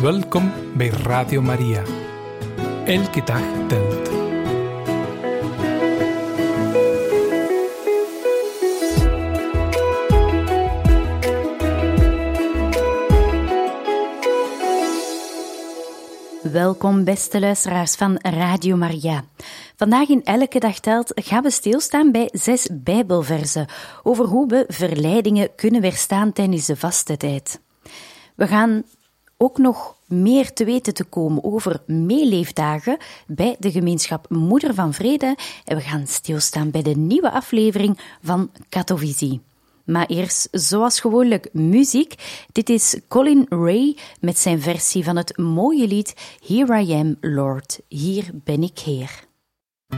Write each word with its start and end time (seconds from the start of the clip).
Welkom 0.00 0.52
bij 0.76 0.88
Radio 0.88 1.42
Maria. 1.42 1.82
Elke 2.84 3.22
dag 3.24 3.42
telt. 3.68 4.10
Welkom, 16.52 17.04
beste 17.04 17.40
luisteraars 17.40 17.94
van 17.94 18.16
Radio 18.22 18.76
Maria. 18.76 19.24
Vandaag 19.78 20.08
in 20.08 20.24
Elke 20.24 20.58
Dag 20.58 20.78
Telt 20.78 21.12
gaan 21.14 21.42
we 21.42 21.50
stilstaan 21.50 22.12
bij 22.12 22.28
zes 22.32 22.68
Bijbelversen 22.72 23.66
over 24.02 24.24
hoe 24.24 24.46
we 24.46 24.64
verleidingen 24.68 25.54
kunnen 25.54 25.80
weerstaan 25.80 26.32
tijdens 26.32 26.66
de 26.66 26.76
vaste 26.76 27.16
tijd. 27.16 27.60
We 28.34 28.46
gaan 28.46 28.82
ook 29.36 29.58
nog 29.58 29.96
meer 30.06 30.52
te 30.52 30.64
weten 30.64 30.94
te 30.94 31.04
komen 31.04 31.44
over 31.44 31.82
meeleefdagen 31.86 32.96
bij 33.26 33.56
de 33.58 33.70
gemeenschap 33.70 34.30
Moeder 34.30 34.74
van 34.74 34.94
Vrede 34.94 35.36
en 35.64 35.76
we 35.76 35.82
gaan 35.82 36.06
stilstaan 36.06 36.70
bij 36.70 36.82
de 36.82 36.96
nieuwe 36.96 37.30
aflevering 37.30 37.98
van 38.22 38.50
Katovisie. 38.68 39.40
Maar 39.84 40.06
eerst, 40.06 40.48
zoals 40.50 41.00
gewoonlijk, 41.00 41.48
muziek. 41.52 42.14
Dit 42.52 42.68
is 42.68 43.00
Colin 43.08 43.46
Ray 43.48 43.96
met 44.20 44.38
zijn 44.38 44.60
versie 44.60 45.04
van 45.04 45.16
het 45.16 45.36
mooie 45.36 45.86
lied 45.86 46.14
Here 46.46 46.80
I 46.80 46.92
Am, 46.92 47.16
Lord. 47.20 47.80
Hier 47.88 48.30
ben 48.32 48.62
ik 48.62 48.78
Heer. 48.78 49.27
I, 49.90 49.96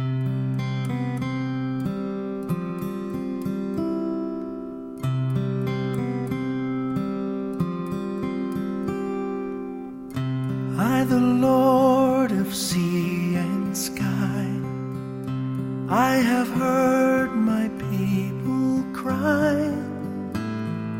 the 11.05 11.19
Lord 11.19 12.31
of 12.31 12.55
sea 12.55 13.35
and 13.35 13.77
sky, 13.77 14.47
I 15.89 16.17
have 16.17 16.49
heard 16.51 17.35
my 17.35 17.69
people 17.91 18.85
cry. 18.93 19.75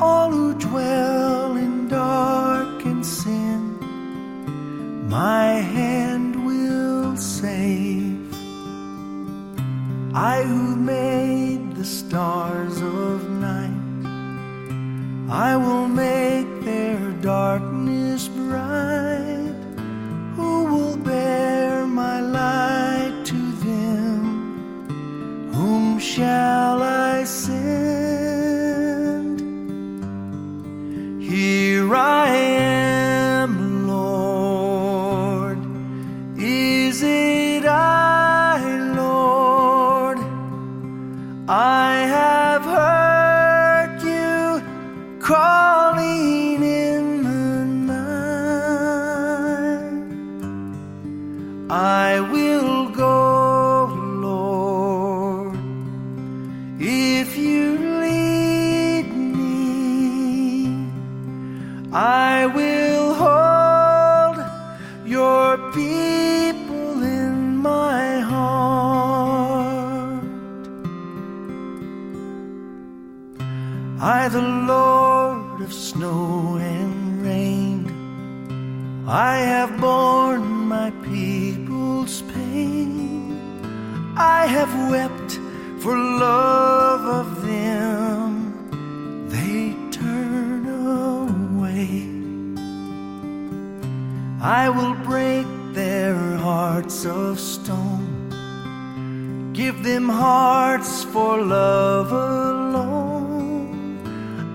All 0.01 0.31
who 0.31 0.55
dwell 0.55 1.57
in 1.57 1.89
dark 1.89 2.85
and 2.85 3.07
sin, 3.07 3.79
my 5.09 5.53
hand 5.55 6.45
will 6.45 7.17
save. 7.17 7.90
I 10.13 10.43
who 10.43 10.75
made 10.75 11.77
the 11.77 11.85
stars 11.85 12.81
of 12.81 13.31
night, 13.31 13.71
I 15.31 15.57
will 15.57 15.87
make 15.87 16.20
I 94.43 94.71
will 94.71 94.95
break 94.95 95.47
their 95.75 96.15
hearts 96.39 97.05
of 97.05 97.39
stone. 97.39 98.31
Give 99.53 99.83
them 99.83 100.09
hearts 100.09 101.05
for 101.05 101.43
love 101.43 102.11
alone. 102.11 104.01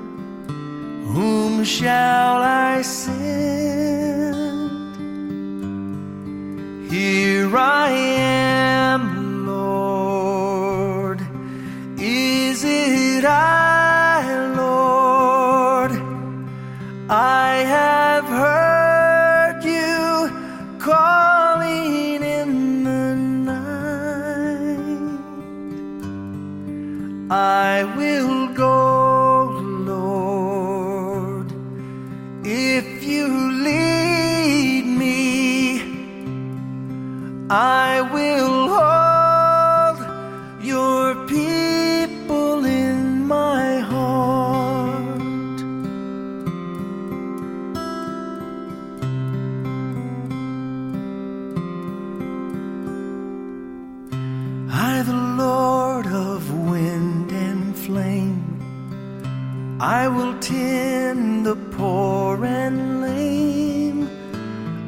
Whom 1.13 1.65
shall 1.65 2.41
I 2.41 2.81
send? 2.81 3.24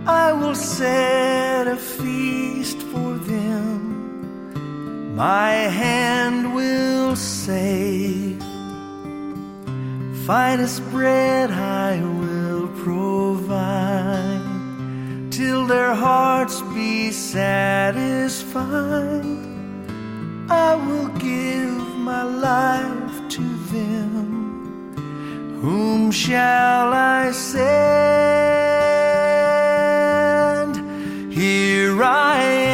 I 0.07 0.31
will 0.31 0.55
set 0.55 1.67
a 1.67 1.75
feast 1.75 2.77
for 2.77 3.15
them. 3.15 5.15
My 5.17 5.51
hand 5.51 6.55
will 6.55 7.17
save. 7.17 8.41
Finest 10.25 10.81
bread 10.91 11.51
I 11.51 11.99
will 12.01 12.69
provide 12.85 14.41
till 15.29 15.67
their 15.67 15.93
hearts 15.93 16.61
be 16.73 17.11
satisfied. 17.11 18.63
I 20.49 20.75
will 20.87 21.09
give 21.19 21.97
my 21.97 22.23
life 22.23 23.27
to 23.35 23.43
them. 23.73 24.95
Whom 25.61 26.11
shall 26.11 26.93
I 26.93 27.31
send? 27.31 28.76
Here 31.97 32.66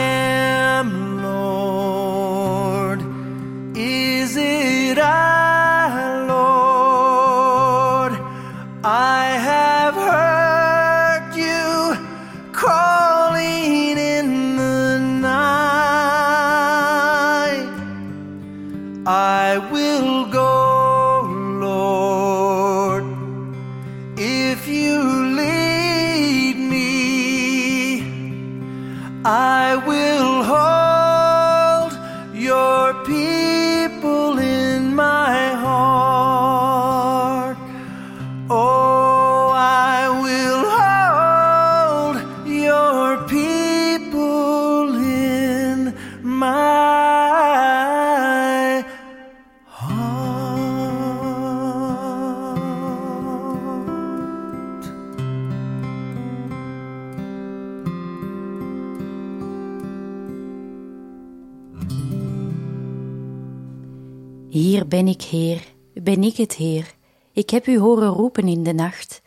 ben 64.93 65.07
ik, 65.07 65.21
Heer, 65.21 65.61
ben 65.93 66.23
ik 66.23 66.37
het, 66.37 66.55
Heer. 66.55 66.93
Ik 67.31 67.49
heb 67.49 67.67
u 67.67 67.79
horen 67.79 68.07
roepen 68.07 68.47
in 68.47 68.63
de 68.63 68.73
nacht. 68.73 69.21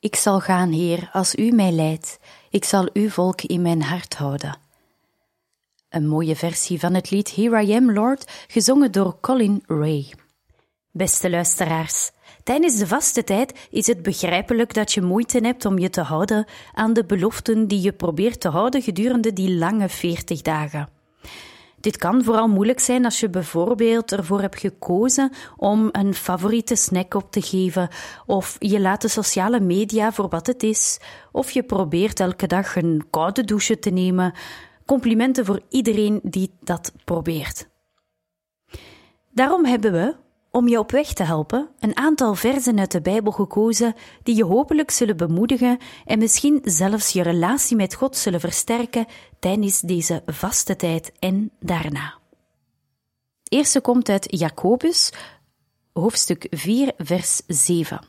Ik 0.00 0.16
zal 0.16 0.40
gaan, 0.40 0.72
Heer, 0.72 1.08
als 1.12 1.34
u 1.34 1.50
mij 1.50 1.72
leidt. 1.72 2.18
Ik 2.48 2.64
zal 2.64 2.88
uw 2.92 3.08
volk 3.08 3.42
in 3.42 3.62
mijn 3.62 3.82
hart 3.82 4.14
houden. 4.14 4.58
Een 5.88 6.08
mooie 6.08 6.36
versie 6.36 6.80
van 6.80 6.94
het 6.94 7.10
lied 7.10 7.34
Here 7.34 7.62
I 7.62 7.72
Am, 7.74 7.92
Lord, 7.92 8.30
gezongen 8.48 8.92
door 8.92 9.20
Colin 9.20 9.62
Ray. 9.66 10.12
Beste 10.90 11.30
luisteraars, 11.30 12.10
tijdens 12.42 12.78
de 12.78 12.86
vaste 12.86 13.24
tijd 13.24 13.68
is 13.70 13.86
het 13.86 14.02
begrijpelijk 14.02 14.74
dat 14.74 14.92
je 14.92 15.02
moeite 15.02 15.38
hebt 15.38 15.64
om 15.64 15.78
je 15.78 15.90
te 15.90 16.02
houden 16.02 16.46
aan 16.72 16.92
de 16.92 17.04
beloften 17.04 17.68
die 17.68 17.80
je 17.80 17.92
probeert 17.92 18.40
te 18.40 18.48
houden 18.48 18.82
gedurende 18.82 19.32
die 19.32 19.54
lange 19.54 19.88
veertig 19.88 20.42
dagen. 20.42 20.99
Dit 21.80 21.96
kan 21.96 22.24
vooral 22.24 22.48
moeilijk 22.48 22.80
zijn 22.80 23.04
als 23.04 23.20
je 23.20 23.30
bijvoorbeeld 23.30 24.12
ervoor 24.12 24.40
hebt 24.40 24.58
gekozen 24.58 25.32
om 25.56 25.88
een 25.92 26.14
favoriete 26.14 26.74
snack 26.74 27.14
op 27.14 27.30
te 27.30 27.42
geven, 27.42 27.88
of 28.26 28.56
je 28.58 28.80
laat 28.80 29.02
de 29.02 29.08
sociale 29.08 29.60
media 29.60 30.12
voor 30.12 30.28
wat 30.28 30.46
het 30.46 30.62
is, 30.62 31.00
of 31.32 31.50
je 31.50 31.62
probeert 31.62 32.20
elke 32.20 32.46
dag 32.46 32.76
een 32.76 33.06
koude 33.10 33.44
douche 33.44 33.78
te 33.78 33.90
nemen. 33.90 34.32
Complimenten 34.86 35.44
voor 35.44 35.60
iedereen 35.68 36.20
die 36.22 36.56
dat 36.60 36.92
probeert. 37.04 37.68
Daarom 39.30 39.64
hebben 39.64 39.92
we, 39.92 40.16
om 40.50 40.68
je 40.68 40.78
op 40.78 40.90
weg 40.90 41.12
te 41.12 41.22
helpen, 41.22 41.68
een 41.78 41.96
aantal 41.96 42.34
versen 42.34 42.78
uit 42.78 42.90
de 42.90 43.00
Bijbel 43.00 43.32
gekozen 43.32 43.94
die 44.22 44.36
je 44.36 44.44
hopelijk 44.44 44.90
zullen 44.90 45.16
bemoedigen 45.16 45.78
en 46.04 46.18
misschien 46.18 46.60
zelfs 46.64 47.12
je 47.12 47.22
relatie 47.22 47.76
met 47.76 47.94
God 47.94 48.16
zullen 48.16 48.40
versterken 48.40 49.06
tijdens 49.38 49.80
deze 49.80 50.22
vaste 50.26 50.76
tijd 50.76 51.12
en 51.18 51.50
daarna. 51.60 52.18
Het 53.42 53.52
eerste 53.52 53.80
komt 53.80 54.08
uit 54.08 54.26
Jacobus, 54.38 55.12
hoofdstuk 55.92 56.46
4, 56.50 56.92
vers 56.96 57.40
7. 57.46 58.00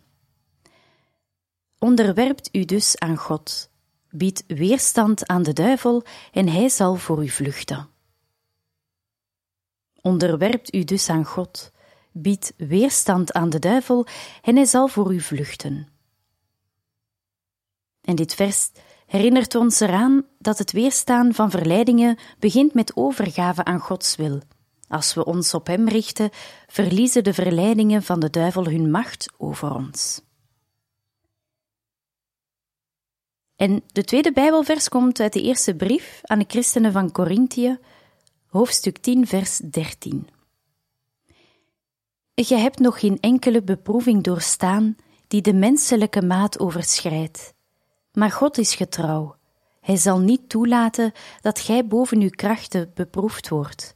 Onderwerpt 1.79 2.49
u 2.51 2.65
dus 2.65 2.99
aan 2.99 3.17
God, 3.17 3.69
biedt 4.09 4.43
weerstand 4.47 5.27
aan 5.27 5.43
de 5.43 5.53
duivel 5.53 6.03
en 6.31 6.47
hij 6.47 6.69
zal 6.69 6.95
voor 6.95 7.23
u 7.23 7.29
vluchten. 7.29 7.89
Onderwerpt 10.01 10.73
u 10.73 10.83
dus 10.83 11.09
aan 11.09 11.25
God, 11.25 11.71
biedt 12.11 12.53
weerstand 12.57 13.33
aan 13.33 13.49
de 13.49 13.59
duivel 13.59 14.07
en 14.41 14.55
hij 14.55 14.65
zal 14.65 14.87
voor 14.87 15.13
u 15.13 15.19
vluchten. 15.19 15.87
En 18.01 18.15
dit 18.15 18.35
vers 18.35 18.71
herinnert 19.05 19.55
ons 19.55 19.79
eraan 19.79 20.25
dat 20.39 20.57
het 20.57 20.71
weerstaan 20.71 21.33
van 21.33 21.51
verleidingen 21.51 22.17
begint 22.39 22.73
met 22.73 22.95
overgave 22.95 23.63
aan 23.63 23.79
Gods 23.79 24.15
wil. 24.15 24.41
Als 24.87 25.13
we 25.13 25.25
ons 25.25 25.53
op 25.53 25.67
Hem 25.67 25.87
richten, 25.87 26.29
verliezen 26.67 27.23
de 27.23 27.33
verleidingen 27.33 28.03
van 28.03 28.19
de 28.19 28.29
duivel 28.29 28.65
hun 28.65 28.91
macht 28.91 29.33
over 29.37 29.75
ons. 29.75 30.21
En 33.55 33.83
de 33.91 34.03
tweede 34.03 34.31
Bijbelvers 34.31 34.89
komt 34.89 35.19
uit 35.19 35.33
de 35.33 35.41
eerste 35.41 35.75
brief 35.75 36.19
aan 36.23 36.39
de 36.39 36.45
christenen 36.47 36.91
van 36.91 37.11
Corinthië, 37.11 37.79
hoofdstuk 38.47 38.97
10, 38.97 39.27
vers 39.27 39.57
13. 39.57 40.27
Je 42.33 42.55
hebt 42.55 42.79
nog 42.79 42.99
geen 42.99 43.19
enkele 43.19 43.63
beproeving 43.63 44.23
doorstaan 44.23 44.95
die 45.27 45.41
de 45.41 45.53
menselijke 45.53 46.21
maat 46.21 46.59
overschrijdt. 46.59 47.53
Maar 48.13 48.31
God 48.31 48.57
is 48.57 48.75
getrouw. 48.75 49.35
Hij 49.81 49.97
zal 49.97 50.19
niet 50.19 50.49
toelaten 50.49 51.11
dat 51.41 51.59
gij 51.59 51.87
boven 51.87 52.21
uw 52.21 52.29
krachten 52.29 52.91
beproefd 52.93 53.49
wordt. 53.49 53.95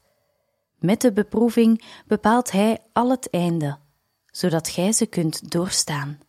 Met 0.80 1.02
de 1.02 1.14
beproeving 1.14 1.84
bepaalt 2.08 2.52
Hij 2.52 2.80
al 2.94 3.10
het 3.10 3.30
einde, 3.30 3.78
zodat 4.26 4.70
gij 4.70 4.92
ze 4.92 5.06
kunt 5.06 5.52
doorstaan. 5.52 6.20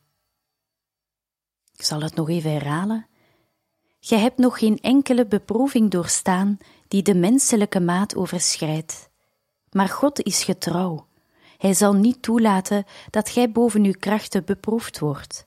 Ik 1.77 1.85
zal 1.85 2.01
het 2.01 2.15
nog 2.15 2.29
even 2.29 2.53
herhalen. 2.53 3.07
Gij 4.01 4.19
hebt 4.19 4.39
nog 4.39 4.59
geen 4.59 4.79
enkele 4.81 5.27
beproeving 5.27 5.91
doorstaan 5.91 6.59
die 6.89 7.03
de 7.03 7.15
menselijke 7.15 7.81
maat 7.81 8.17
overschrijdt. 8.17 9.09
Maar 9.71 9.89
God 9.89 10.23
is 10.23 10.45
getrouw. 10.45 11.07
Hij 11.59 11.75
zal 11.75 11.93
niet 11.93 12.23
toelaten 12.23 12.85
dat 13.11 13.29
gij 13.29 13.53
boven 13.53 13.85
uw 13.85 13.95
krachten 13.99 14.45
beproefd 14.45 14.99
wordt. 14.99 15.47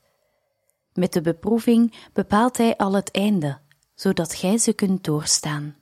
Met 0.93 1.13
de 1.13 1.21
beproeving 1.21 1.93
bepaalt 2.13 2.57
Hij 2.57 2.77
al 2.77 2.93
het 2.93 3.11
einde, 3.11 3.59
zodat 3.95 4.33
gij 4.33 4.57
ze 4.57 4.73
kunt 4.73 5.03
doorstaan. 5.03 5.77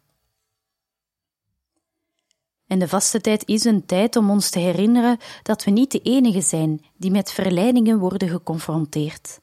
En 2.67 2.79
de 2.79 2.87
vaste 2.87 3.21
tijd 3.21 3.47
is 3.47 3.63
een 3.63 3.85
tijd 3.85 4.15
om 4.15 4.29
ons 4.29 4.49
te 4.49 4.59
herinneren 4.59 5.17
dat 5.43 5.63
we 5.63 5.71
niet 5.71 5.91
de 5.91 6.01
enige 6.01 6.41
zijn 6.41 6.85
die 6.97 7.11
met 7.11 7.31
verleidingen 7.31 7.99
worden 7.99 8.29
geconfronteerd. 8.29 9.39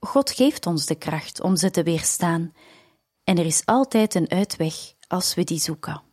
God 0.00 0.30
geeft 0.30 0.66
ons 0.66 0.86
de 0.86 0.94
kracht 0.94 1.40
om 1.40 1.56
ze 1.56 1.70
te 1.70 1.82
weerstaan, 1.82 2.54
en 3.24 3.38
er 3.38 3.46
is 3.46 3.66
altijd 3.66 4.14
een 4.14 4.30
uitweg 4.30 4.74
als 5.08 5.34
we 5.34 5.44
die 5.44 5.60
zoeken. 5.60 6.11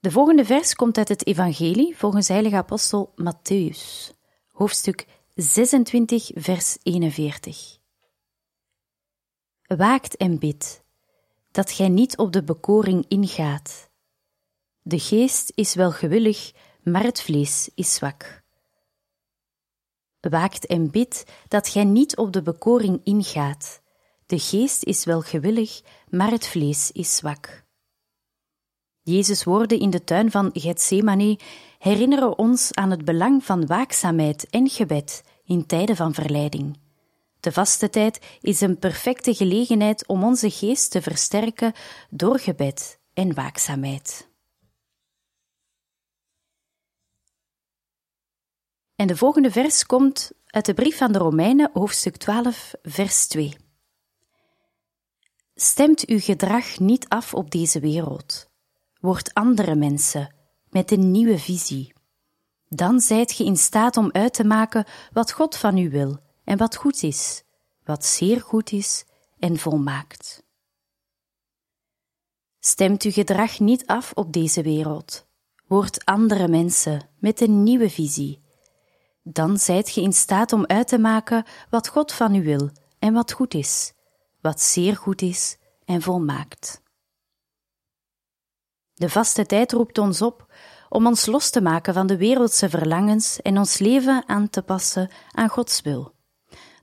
De 0.00 0.10
volgende 0.10 0.44
vers 0.44 0.74
komt 0.74 0.98
uit 0.98 1.08
het 1.08 1.26
Evangelie 1.26 1.96
volgens 1.96 2.28
heilige 2.28 2.56
apostel 2.56 3.14
Matthäus, 3.16 4.12
hoofdstuk 4.52 5.06
26, 5.34 6.30
vers 6.34 6.76
41. 6.82 7.78
Waakt 9.62 10.16
en 10.16 10.38
bid, 10.38 10.84
dat 11.50 11.70
gij 11.70 11.88
niet 11.88 12.16
op 12.16 12.32
de 12.32 12.44
bekoring 12.44 13.04
ingaat. 13.08 13.90
De 14.82 14.98
geest 14.98 15.52
is 15.54 15.74
wel 15.74 15.90
gewillig, 15.90 16.52
maar 16.82 17.02
het 17.02 17.20
vlees 17.20 17.70
is 17.74 17.94
zwak. 17.94 18.42
Waakt 20.20 20.66
en 20.66 20.90
bid, 20.90 21.24
dat 21.48 21.68
gij 21.68 21.84
niet 21.84 22.16
op 22.16 22.32
de 22.32 22.42
bekoring 22.42 23.00
ingaat. 23.04 23.82
De 24.26 24.38
geest 24.38 24.84
is 24.84 25.04
wel 25.04 25.20
gewillig, 25.20 25.80
maar 26.08 26.30
het 26.30 26.46
vlees 26.46 26.92
is 26.92 27.16
zwak. 27.16 27.66
Jezus' 29.08 29.44
woorden 29.44 29.78
in 29.78 29.90
de 29.90 30.04
tuin 30.04 30.30
van 30.30 30.50
Gethsemane 30.52 31.38
herinneren 31.78 32.38
ons 32.38 32.74
aan 32.74 32.90
het 32.90 33.04
belang 33.04 33.44
van 33.44 33.66
waakzaamheid 33.66 34.46
en 34.50 34.68
gebed 34.68 35.22
in 35.44 35.66
tijden 35.66 35.96
van 35.96 36.14
verleiding. 36.14 36.78
De 37.40 37.52
vaste 37.52 37.90
tijd 37.90 38.38
is 38.40 38.60
een 38.60 38.78
perfecte 38.78 39.34
gelegenheid 39.34 40.06
om 40.06 40.24
onze 40.24 40.50
geest 40.50 40.90
te 40.90 41.02
versterken 41.02 41.72
door 42.10 42.38
gebed 42.38 42.98
en 43.14 43.34
waakzaamheid. 43.34 44.28
En 48.96 49.06
de 49.06 49.16
volgende 49.16 49.50
vers 49.50 49.86
komt 49.86 50.32
uit 50.46 50.66
de 50.66 50.74
brief 50.74 50.96
van 50.96 51.12
de 51.12 51.18
Romeinen, 51.18 51.70
hoofdstuk 51.72 52.16
12, 52.16 52.74
vers 52.82 53.26
2. 53.26 53.56
Stemt 55.54 56.06
uw 56.06 56.20
gedrag 56.20 56.78
niet 56.78 57.08
af 57.08 57.34
op 57.34 57.50
deze 57.50 57.80
wereld. 57.80 58.47
Word 58.98 59.34
andere 59.34 59.74
mensen 59.74 60.34
met 60.70 60.90
een 60.90 61.10
nieuwe 61.10 61.38
visie. 61.38 61.92
Dan 62.68 63.00
zijt 63.00 63.32
ge 63.32 63.44
in 63.44 63.56
staat 63.56 63.96
om 63.96 64.12
uit 64.12 64.34
te 64.34 64.44
maken 64.44 64.84
wat 65.12 65.32
God 65.32 65.56
van 65.56 65.78
u 65.78 65.90
wil 65.90 66.18
en 66.44 66.58
wat 66.58 66.76
goed 66.76 67.02
is, 67.02 67.42
wat 67.84 68.04
zeer 68.04 68.40
goed 68.40 68.72
is 68.72 69.04
en 69.38 69.58
volmaakt. 69.58 70.42
Stemt 72.58 73.02
uw 73.02 73.10
gedrag 73.10 73.58
niet 73.58 73.86
af 73.86 74.12
op 74.14 74.32
deze 74.32 74.62
wereld. 74.62 75.26
Word 75.66 76.04
andere 76.04 76.48
mensen 76.48 77.08
met 77.18 77.40
een 77.40 77.62
nieuwe 77.62 77.90
visie. 77.90 78.42
Dan 79.22 79.58
zijt 79.58 79.90
ge 79.90 80.00
in 80.00 80.12
staat 80.12 80.52
om 80.52 80.66
uit 80.66 80.88
te 80.88 80.98
maken 80.98 81.44
wat 81.70 81.88
God 81.88 82.12
van 82.12 82.34
u 82.34 82.42
wil 82.42 82.70
en 82.98 83.12
wat 83.12 83.32
goed 83.32 83.54
is, 83.54 83.92
wat 84.40 84.60
zeer 84.60 84.96
goed 84.96 85.22
is 85.22 85.58
en 85.84 86.02
volmaakt. 86.02 86.82
De 88.98 89.08
vaste 89.08 89.46
tijd 89.46 89.72
roept 89.72 89.98
ons 89.98 90.22
op 90.22 90.46
om 90.88 91.06
ons 91.06 91.26
los 91.26 91.50
te 91.50 91.60
maken 91.60 91.94
van 91.94 92.06
de 92.06 92.16
wereldse 92.16 92.68
verlangens 92.68 93.42
en 93.42 93.58
ons 93.58 93.78
leven 93.78 94.22
aan 94.26 94.50
te 94.50 94.62
passen 94.62 95.10
aan 95.32 95.48
Gods 95.48 95.80
wil. 95.80 96.14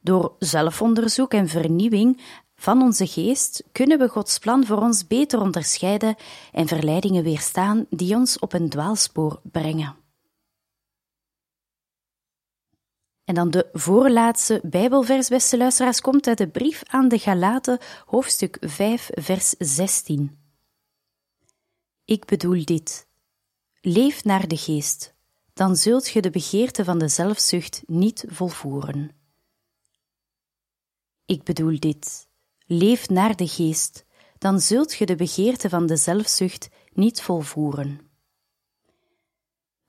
Door 0.02 0.36
zelfonderzoek 0.40 1.34
en 1.34 1.48
vernieuwing 1.48 2.22
van 2.56 2.82
onze 2.82 3.08
geest 3.08 3.64
kunnen 3.72 4.00
we 4.00 4.08
Gods 4.08 4.40
plan 4.40 4.66
voor 4.66 4.78
ons 4.78 5.08
beter 5.08 5.40
onderscheiden 5.42 6.16
en 6.52 6.68
verleidingen 6.68 7.24
weerstaan 7.24 7.86
die 7.90 8.16
ons 8.16 8.40
op 8.40 8.54
een 8.54 8.70
dwaalspoor 8.70 9.40
brengen. 9.44 9.96
En 13.24 13.36
dan 13.36 13.50
de 13.50 13.70
voorlaatste 13.74 14.60
Bijbelvers, 14.64 15.28
beste 15.28 15.58
luisteraars, 15.58 16.02
komt 16.02 16.28
uit 16.28 16.38
de 16.38 16.48
brief 16.48 16.84
aan 16.88 17.08
de 17.08 17.20
Galaten, 17.20 17.80
hoofdstuk 18.06 18.58
5, 18.62 19.10
vers 19.14 19.50
16. 19.50 20.45
Ik 22.06 22.26
bedoel 22.26 22.66
dit. 22.66 23.08
Leef 23.82 24.24
naar 24.24 24.48
de 24.48 24.58
geest, 24.58 25.14
dan 25.54 25.76
zult 25.76 26.10
je 26.10 26.22
de 26.22 26.30
begeerte 26.30 26.84
van 26.84 26.98
de 26.98 27.08
zelfzucht 27.08 27.84
niet 27.86 28.26
volvoeren. 28.28 29.12
Ik 31.26 31.44
bedoel 31.44 31.80
dit. 31.80 32.28
Leef 32.66 33.10
naar 33.10 33.36
de 33.36 33.48
geest, 33.48 34.06
dan 34.38 34.60
zult 34.60 34.96
je 34.96 35.06
de 35.06 35.16
begeerte 35.16 35.70
van 35.70 35.86
de 35.86 35.96
zelfzucht 35.96 36.70
niet 36.94 37.22
volvoeren. 37.22 38.00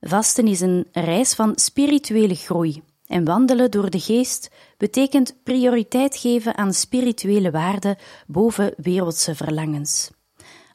Vasten 0.00 0.46
is 0.46 0.60
een 0.60 0.88
reis 0.92 1.34
van 1.34 1.58
spirituele 1.58 2.34
groei 2.34 2.82
en 3.06 3.24
wandelen 3.24 3.70
door 3.70 3.90
de 3.90 4.00
geest 4.00 4.50
betekent 4.76 5.42
prioriteit 5.42 6.16
geven 6.16 6.56
aan 6.56 6.72
spirituele 6.74 7.50
waarden 7.50 7.96
boven 8.26 8.74
wereldse 8.76 9.34
verlangens. 9.34 10.10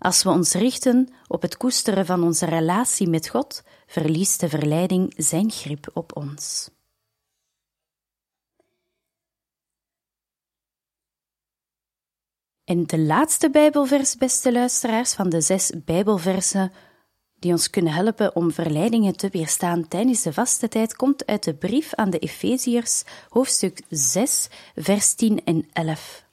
Als 0.02 0.24
we 0.24 0.30
ons 0.30 0.54
richten 0.54 1.14
op 1.28 1.42
het 1.42 1.58
koesteren 1.58 2.06
van 2.06 2.24
onze 2.24 2.46
relatie 2.46 3.08
met 3.08 3.28
God, 3.30 3.64
verliest 3.86 4.40
de 4.40 4.50
verleiding 4.50 5.14
zijn 5.18 5.52
grip 5.52 5.90
op 5.94 6.16
ons. 6.16 6.70
En 12.64 12.86
de 12.86 13.00
laatste 13.00 13.50
Bijbelvers, 13.50 14.16
beste 14.16 14.52
luisteraars, 14.52 15.14
van 15.14 15.30
de 15.30 15.42
zes 15.42 15.72
Bijbelversen 15.86 16.72
die 17.40 17.52
ons 17.52 17.70
kunnen 17.70 17.94
helpen 17.94 18.36
om 18.36 18.52
verleidingen 18.52 19.18
te 19.18 19.30
weerstaan 19.30 19.88
tijdens 19.88 20.22
de 20.22 20.34
vaste 20.34 20.68
tijd, 20.68 20.96
komt 20.96 21.26
uit 21.26 21.44
de 21.44 21.54
brief 21.54 21.94
aan 21.94 22.10
de 22.10 22.20
Efeziërs, 22.20 23.04
hoofdstuk 23.30 23.82
6, 23.90 24.48
vers 24.76 25.14
10 25.14 25.44
en 25.44 25.70
11. 25.74 26.26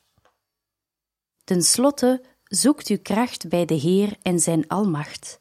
Ten 1.45 1.63
slotte 1.63 2.23
zoekt 2.49 2.88
uw 2.88 2.99
kracht 3.02 3.49
bij 3.49 3.64
de 3.64 3.75
Heer 3.75 4.17
en 4.23 4.40
zijn 4.40 4.69
almacht. 4.69 5.40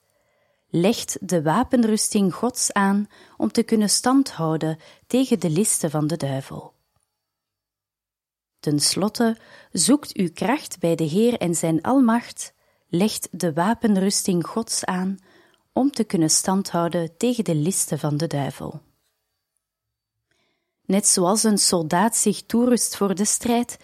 Legt 0.69 1.17
de 1.21 1.41
wapenrusting 1.41 2.33
Gods 2.33 2.73
aan 2.73 3.07
om 3.37 3.51
te 3.51 3.63
kunnen 3.63 3.89
standhouden 3.89 4.79
tegen 5.07 5.39
de 5.39 5.49
listen 5.49 5.89
van 5.89 6.07
de 6.07 6.17
duivel. 6.17 6.73
Ten 8.59 8.79
slotte 8.79 9.37
zoekt 9.71 10.13
uw 10.13 10.29
kracht 10.33 10.79
bij 10.79 10.95
de 10.95 11.03
Heer 11.03 11.37
en 11.37 11.55
zijn 11.55 11.81
almacht, 11.81 12.53
legt 12.87 13.27
de 13.31 13.53
wapenrusting 13.53 14.47
Gods 14.47 14.85
aan 14.85 15.17
om 15.73 15.91
te 15.91 16.03
kunnen 16.03 16.29
standhouden 16.29 17.17
tegen 17.17 17.43
de 17.43 17.55
listen 17.55 17.99
van 17.99 18.17
de 18.17 18.27
duivel. 18.27 18.81
Net 20.85 21.07
zoals 21.07 21.43
een 21.43 21.57
soldaat 21.57 22.15
zich 22.15 22.43
toerust 22.45 22.95
voor 22.95 23.15
de 23.15 23.25
strijd, 23.25 23.77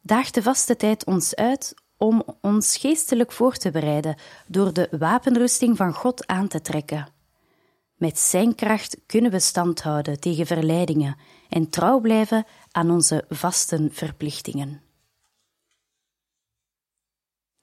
daagt 0.00 0.34
de 0.34 0.42
vaste 0.42 0.76
tijd 0.76 1.04
ons 1.04 1.34
uit 1.34 1.74
om 1.96 2.24
ons 2.40 2.76
geestelijk 2.76 3.32
voor 3.32 3.56
te 3.56 3.70
bereiden 3.70 4.16
door 4.46 4.72
de 4.72 4.88
wapenrusting 4.98 5.76
van 5.76 5.92
God 5.92 6.26
aan 6.26 6.48
te 6.48 6.60
trekken. 6.60 7.08
Met 7.94 8.18
Zijn 8.18 8.54
kracht 8.54 8.96
kunnen 9.06 9.30
we 9.30 9.40
standhouden 9.40 10.20
tegen 10.20 10.46
verleidingen 10.46 11.16
en 11.48 11.70
trouw 11.70 12.00
blijven 12.00 12.46
aan 12.70 12.90
onze 12.90 13.24
vaste 13.28 13.88
verplichtingen. 13.90 14.82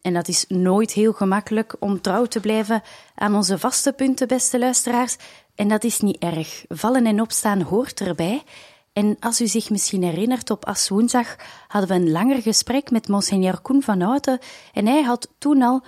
En 0.01 0.13
dat 0.13 0.27
is 0.27 0.45
nooit 0.47 0.91
heel 0.91 1.13
gemakkelijk 1.13 1.75
om 1.79 2.01
trouw 2.01 2.25
te 2.25 2.39
blijven 2.39 2.81
aan 3.15 3.35
onze 3.35 3.59
vaste 3.59 3.93
punten, 3.93 4.27
beste 4.27 4.59
luisteraars. 4.59 5.17
En 5.55 5.67
dat 5.67 5.83
is 5.83 5.99
niet 5.99 6.17
erg. 6.17 6.65
Vallen 6.67 7.05
en 7.05 7.21
opstaan 7.21 7.61
hoort 7.61 8.01
erbij. 8.01 8.43
En 8.93 9.17
als 9.19 9.41
u 9.41 9.47
zich 9.47 9.69
misschien 9.69 10.03
herinnert, 10.03 10.49
op 10.49 10.65
Aswoensdag 10.65 11.35
hadden 11.67 11.89
we 11.89 11.95
een 11.95 12.11
langer 12.11 12.41
gesprek 12.41 12.91
met 12.91 13.07
monseigneur 13.07 13.59
Koen 13.59 13.81
van 13.81 14.01
Houten. 14.01 14.39
En 14.73 14.85
hij 14.85 15.01
had 15.01 15.29
toen 15.37 15.61
al 15.61 15.83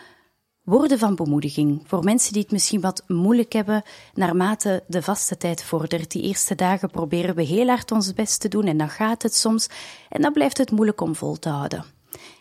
woorden 0.63 1.00
van 1.00 1.15
bemoediging 1.15 1.83
voor 1.86 2.03
mensen 2.03 2.33
die 2.33 2.41
het 2.41 2.51
misschien 2.51 2.81
wat 2.81 3.03
moeilijk 3.07 3.53
hebben 3.53 3.83
naarmate 4.13 4.83
de 4.88 5.01
vaste 5.01 5.38
tijd 5.38 5.63
vordert. 5.63 6.12
Die 6.12 6.24
eerste 6.24 6.55
dagen 6.55 6.89
proberen 6.89 7.36
we 7.36 7.43
heel 7.43 7.67
hard 7.67 7.91
ons 7.91 8.13
best 8.13 8.39
te 8.39 8.48
doen 8.48 8.65
en 8.65 8.77
dan 8.77 8.89
gaat 8.89 9.24
het 9.24 9.36
soms. 9.36 9.67
En 10.10 10.22
dan 10.22 10.33
blijft 10.33 10.57
het 10.57 10.72
moeilijk 10.72 11.01
om 11.01 11.15
vol 11.15 11.39
te 11.39 11.50
houden. 11.50 11.86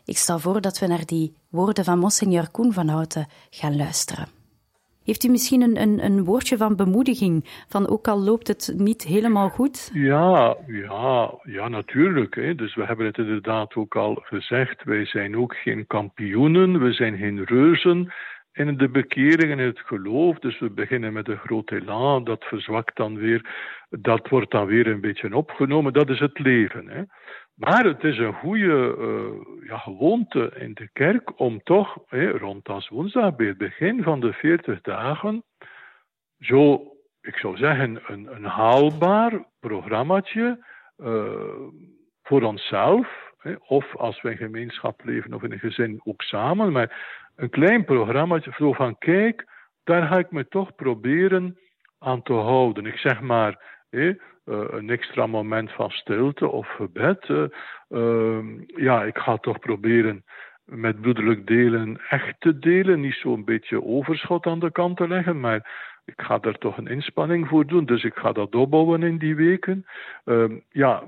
Ik 0.04 0.18
stel 0.18 0.38
voor 0.38 0.60
dat 0.60 0.78
we 0.78 0.86
naar 0.86 1.06
die 1.06 1.34
woorden 1.48 1.84
van 1.84 1.98
Monseigneur 1.98 2.50
Koen 2.50 2.72
van 2.72 2.88
Houten 2.88 3.28
gaan 3.50 3.76
luisteren. 3.76 4.41
Heeft 5.04 5.24
u 5.24 5.28
misschien 5.28 5.62
een, 5.62 5.80
een, 5.80 6.04
een, 6.04 6.24
woordje 6.24 6.56
van 6.56 6.76
bemoediging? 6.76 7.64
Van 7.68 7.88
ook 7.88 8.08
al 8.08 8.18
loopt 8.18 8.48
het 8.48 8.74
niet 8.76 9.02
helemaal 9.02 9.48
goed? 9.48 9.90
Ja, 9.92 10.56
ja, 10.66 11.34
ja 11.42 11.68
natuurlijk. 11.68 12.34
Hè. 12.34 12.54
Dus 12.54 12.74
we 12.74 12.84
hebben 12.84 13.06
het 13.06 13.18
inderdaad 13.18 13.74
ook 13.74 13.96
al 13.96 14.14
gezegd. 14.22 14.84
Wij 14.84 15.06
zijn 15.06 15.36
ook 15.36 15.54
geen 15.56 15.86
kampioenen, 15.86 16.82
we 16.82 16.92
zijn 16.92 17.16
geen 17.16 17.44
reuzen 17.44 18.12
in 18.52 18.76
de 18.76 18.88
bekering 18.88 19.52
en 19.52 19.58
in 19.58 19.66
het 19.66 19.80
geloof. 19.80 20.38
Dus 20.38 20.58
we 20.58 20.70
beginnen 20.70 21.12
met 21.12 21.28
een 21.28 21.38
groot 21.38 21.70
elan, 21.70 22.24
dat 22.24 22.44
verzwakt 22.44 22.96
dan 22.96 23.16
weer, 23.16 23.50
dat 23.90 24.28
wordt 24.28 24.50
dan 24.50 24.66
weer 24.66 24.86
een 24.86 25.00
beetje 25.00 25.36
opgenomen. 25.36 25.92
Dat 25.92 26.10
is 26.10 26.18
het 26.18 26.38
leven. 26.38 26.88
Hè. 26.88 27.02
Maar 27.54 27.84
het 27.84 28.04
is 28.04 28.18
een 28.18 28.34
goede 28.34 28.96
uh, 28.98 29.66
ja, 29.68 29.78
gewoonte 29.78 30.52
in 30.58 30.74
de 30.74 30.88
kerk 30.92 31.40
om 31.40 31.62
toch 31.62 31.98
rond 32.38 32.68
als 32.68 32.88
woensdag 32.88 33.36
bij 33.36 33.46
het 33.46 33.58
begin 33.58 34.02
van 34.02 34.20
de 34.20 34.32
40 34.32 34.80
dagen 34.80 35.44
zo, 36.42 36.92
ik 37.20 37.36
zou 37.36 37.56
zeggen, 37.56 38.00
een, 38.06 38.34
een 38.34 38.44
haalbaar 38.44 39.44
programmaatje 39.60 40.64
uh, 40.98 41.32
voor 42.22 42.42
onszelf, 42.42 43.32
of 43.66 43.96
als 43.96 44.22
we 44.22 44.30
in 44.30 44.36
gemeenschap 44.36 45.04
leven 45.04 45.34
of 45.34 45.42
in 45.42 45.52
een 45.52 45.58
gezin 45.58 46.00
ook 46.04 46.22
samen, 46.22 46.72
maar 46.72 47.20
een 47.36 47.50
klein 47.50 47.84
programmaatje 47.84 48.52
zo 48.56 48.72
van 48.72 48.98
kijk, 48.98 49.46
daar 49.84 50.06
ga 50.06 50.18
ik 50.18 50.30
me 50.30 50.48
toch 50.48 50.74
proberen 50.74 51.58
aan 51.98 52.22
te 52.22 52.32
houden. 52.32 52.86
Ik 52.86 52.96
zeg 52.96 53.20
maar, 53.20 53.81
uh, 53.92 54.14
een 54.44 54.90
extra 54.90 55.26
moment 55.26 55.72
van 55.72 55.90
stilte 55.90 56.48
of 56.48 56.68
gebed. 56.68 57.28
Uh, 57.28 57.44
uh, 57.88 58.44
ja, 58.66 59.02
ik 59.02 59.18
ga 59.18 59.36
toch 59.36 59.58
proberen 59.58 60.24
met 60.64 61.00
broederlijk 61.00 61.46
delen 61.46 62.00
echt 62.08 62.40
te 62.40 62.58
delen. 62.58 63.00
Niet 63.00 63.14
zo'n 63.14 63.44
beetje 63.44 63.84
overschot 63.84 64.46
aan 64.46 64.58
de 64.58 64.72
kant 64.72 64.96
te 64.96 65.08
leggen, 65.08 65.40
maar 65.40 65.90
ik 66.04 66.20
ga 66.20 66.40
er 66.40 66.58
toch 66.58 66.76
een 66.76 66.86
inspanning 66.86 67.48
voor 67.48 67.66
doen. 67.66 67.84
Dus 67.84 68.04
ik 68.04 68.14
ga 68.14 68.32
dat 68.32 68.54
opbouwen 68.54 69.02
in 69.02 69.18
die 69.18 69.36
weken. 69.36 69.84
Ehm, 70.24 70.58
ja, 70.70 71.02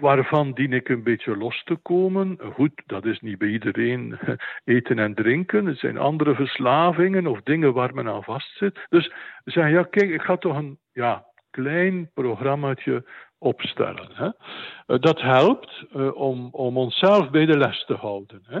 waarvan 0.00 0.52
dien 0.52 0.72
ik 0.72 0.88
een 0.88 1.02
beetje 1.02 1.36
los 1.36 1.64
te 1.64 1.76
komen. 1.76 2.38
Goed, 2.52 2.82
dat 2.86 3.04
is 3.04 3.20
niet 3.20 3.38
bij 3.38 3.48
iedereen 3.48 4.18
eten 4.64 4.98
en 4.98 5.14
drinken. 5.14 5.66
Het 5.66 5.78
zijn 5.78 5.98
andere 5.98 6.34
verslavingen 6.34 7.26
of 7.26 7.40
dingen 7.42 7.72
waar 7.72 7.94
men 7.94 8.08
aan 8.08 8.24
vastzit. 8.24 8.86
Dus 8.88 9.12
zeg 9.44 9.70
ja, 9.70 9.82
kijk, 9.82 10.10
ik 10.10 10.22
ga 10.22 10.36
toch 10.36 10.56
een 10.56 10.78
ja, 10.92 11.24
klein 11.54 12.10
programmaatje 12.14 13.04
opstellen. 13.38 14.08
Hè. 14.12 14.28
Eh, 14.86 15.00
dat 15.00 15.20
helpt 15.20 15.84
uh, 15.96 16.16
om, 16.16 16.48
om 16.52 16.76
onszelf 16.76 17.30
bij 17.30 17.46
de 17.46 17.58
les 17.58 17.84
te 17.84 17.94
houden. 17.94 18.42
Hè. 18.46 18.60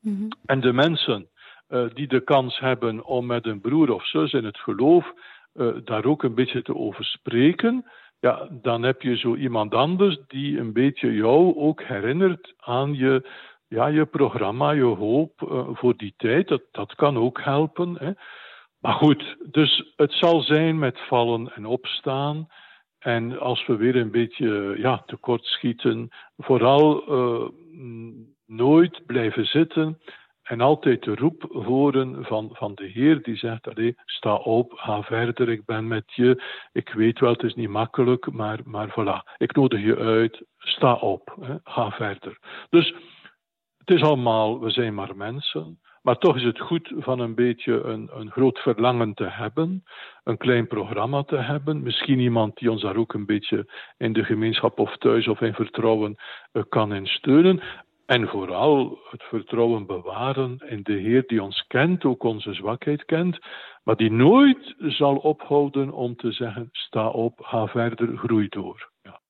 Mm 0.00 0.16
-hmm. 0.16 0.28
En 0.46 0.60
de 0.60 0.72
mensen 0.72 1.28
uh, 1.68 1.84
die 1.94 2.06
de 2.06 2.20
kans 2.20 2.58
hebben 2.58 3.04
om 3.04 3.26
met 3.26 3.46
een 3.46 3.60
broer 3.60 3.92
of 3.92 4.06
zus 4.06 4.32
in 4.32 4.44
het 4.44 4.58
geloof 4.58 5.12
daar 5.84 6.04
ook 6.04 6.22
een 6.22 6.34
beetje 6.34 6.62
te 6.62 6.74
over 6.74 7.04
spreken, 7.04 7.84
ja, 8.20 8.48
dan 8.50 8.82
heb 8.82 9.02
je 9.02 9.16
zo 9.16 9.34
iemand 9.34 9.74
anders 9.74 10.18
die 10.26 10.58
een 10.58 10.72
beetje 10.72 11.12
jou 11.12 11.56
ook 11.56 11.82
herinnert 11.82 12.54
aan 12.58 12.94
je, 12.94 13.28
ja, 13.68 13.86
je 13.86 14.04
programma, 14.04 14.70
je 14.70 14.82
hoop 14.82 15.32
voor 15.72 15.96
die 15.96 16.14
tijd. 16.16 16.48
Dat, 16.48 16.62
dat 16.70 16.94
kan 16.94 17.16
ook 17.16 17.40
helpen. 17.40 17.96
Hè. 17.98 18.12
Maar 18.80 18.94
goed, 18.94 19.36
dus 19.50 19.92
het 19.96 20.12
zal 20.12 20.40
zijn 20.40 20.78
met 20.78 21.00
vallen 21.00 21.54
en 21.54 21.66
opstaan. 21.66 22.46
En 22.98 23.38
als 23.38 23.66
we 23.66 23.76
weer 23.76 23.96
een 23.96 24.10
beetje 24.10 24.74
ja, 24.78 25.02
tekortschieten, 25.06 26.08
vooral 26.36 27.04
uh, 27.08 27.48
nooit 28.46 29.06
blijven 29.06 29.46
zitten 29.46 29.98
en 30.46 30.60
altijd 30.60 31.02
de 31.02 31.14
roep 31.14 31.42
horen 31.52 32.24
van, 32.24 32.50
van 32.52 32.74
de 32.74 32.86
Heer 32.86 33.22
die 33.22 33.36
zegt, 33.36 33.68
allee, 33.68 33.94
sta 34.04 34.34
op, 34.34 34.72
ga 34.72 35.02
verder, 35.02 35.48
ik 35.48 35.64
ben 35.64 35.88
met 35.88 36.12
je. 36.14 36.42
Ik 36.72 36.88
weet 36.88 37.18
wel, 37.18 37.32
het 37.32 37.42
is 37.42 37.54
niet 37.54 37.68
makkelijk, 37.68 38.32
maar, 38.32 38.60
maar 38.64 38.90
voilà, 38.90 39.36
ik 39.36 39.54
nodig 39.54 39.80
je 39.80 39.96
uit, 39.96 40.42
sta 40.58 40.94
op, 40.94 41.36
hè, 41.40 41.56
ga 41.64 41.90
verder. 41.90 42.38
Dus 42.70 42.94
het 43.78 43.90
is 43.96 44.02
allemaal, 44.02 44.60
we 44.60 44.70
zijn 44.70 44.94
maar 44.94 45.16
mensen. 45.16 45.80
Maar 46.06 46.18
toch 46.18 46.36
is 46.36 46.42
het 46.42 46.60
goed 46.60 46.92
van 46.96 47.18
een 47.18 47.34
beetje 47.34 47.82
een, 47.82 48.10
een 48.12 48.30
groot 48.30 48.58
verlangen 48.58 49.14
te 49.14 49.28
hebben, 49.28 49.84
een 50.24 50.36
klein 50.36 50.66
programma 50.66 51.22
te 51.22 51.36
hebben. 51.36 51.82
Misschien 51.82 52.18
iemand 52.18 52.56
die 52.56 52.70
ons 52.70 52.82
daar 52.82 52.96
ook 52.96 53.14
een 53.14 53.26
beetje 53.26 53.72
in 53.96 54.12
de 54.12 54.24
gemeenschap 54.24 54.78
of 54.78 54.96
thuis 54.96 55.28
of 55.28 55.40
in 55.40 55.54
vertrouwen 55.54 56.16
uh, 56.52 56.62
kan 56.68 56.94
insteunen. 56.94 57.62
En 58.06 58.28
vooral 58.28 58.98
het 59.10 59.22
vertrouwen 59.22 59.86
bewaren 59.86 60.58
in 60.68 60.82
de 60.82 60.92
Heer 60.92 61.24
die 61.26 61.42
ons 61.42 61.64
kent, 61.66 62.04
ook 62.04 62.22
onze 62.22 62.54
zwakheid 62.54 63.04
kent, 63.04 63.38
maar 63.84 63.96
die 63.96 64.10
nooit 64.10 64.74
zal 64.78 65.16
ophouden 65.16 65.92
om 65.92 66.16
te 66.16 66.32
zeggen: 66.32 66.68
sta 66.72 67.08
op, 67.08 67.40
ga 67.40 67.66
verder, 67.66 68.16
groei 68.16 68.48
door. 68.48 68.90
Ja. 69.02 69.20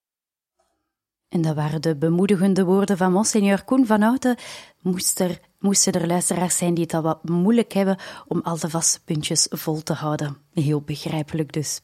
En 1.29 1.43
dat 1.43 1.55
waren 1.55 1.83
de 1.83 1.97
bemoedigende 1.97 2.65
woorden 2.65 2.97
van 2.97 3.13
Monseigneur 3.13 3.65
Koen 3.65 3.87
van 3.87 4.01
Houten. 4.01 4.37
Moest 4.83 5.21
er, 5.21 5.39
moesten 5.59 5.93
er 5.93 6.07
luisteraars 6.07 6.57
zijn 6.57 6.75
die 6.75 6.85
het 6.85 6.95
al 6.95 7.03
wat 7.03 7.29
moeilijk 7.29 7.73
hebben 7.73 7.99
om 8.27 8.41
al 8.41 8.59
de 8.59 8.71
vaste 8.71 9.01
puntjes 9.05 9.47
vol 9.51 9.83
te 9.83 9.93
houden. 9.93 10.37
Heel 10.53 10.81
begrijpelijk 10.81 11.53
dus. 11.53 11.81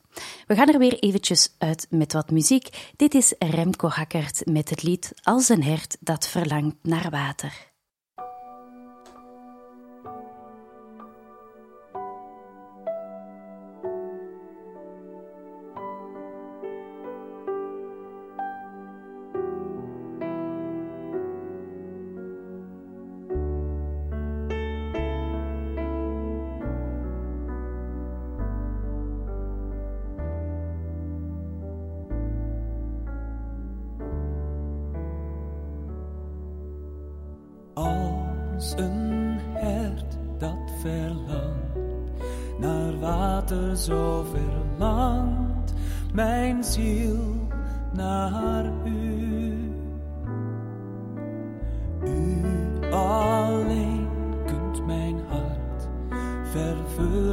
We 0.47 0.55
gaan 0.55 0.69
er 0.69 0.79
weer 0.79 0.99
eventjes 0.99 1.55
uit 1.59 1.87
met 1.91 2.13
wat 2.13 2.31
muziek. 2.31 2.93
Dit 2.97 3.15
is 3.15 3.35
Remco 3.39 3.89
Hakkert 3.89 4.47
met 4.47 4.71
het 4.71 4.83
lied 4.83 5.13
Als 5.23 5.49
een 5.49 5.63
hert 5.63 5.97
dat 6.01 6.29
verlangt 6.29 6.77
naar 6.83 7.11
water. 7.11 7.72
food. 56.97 57.32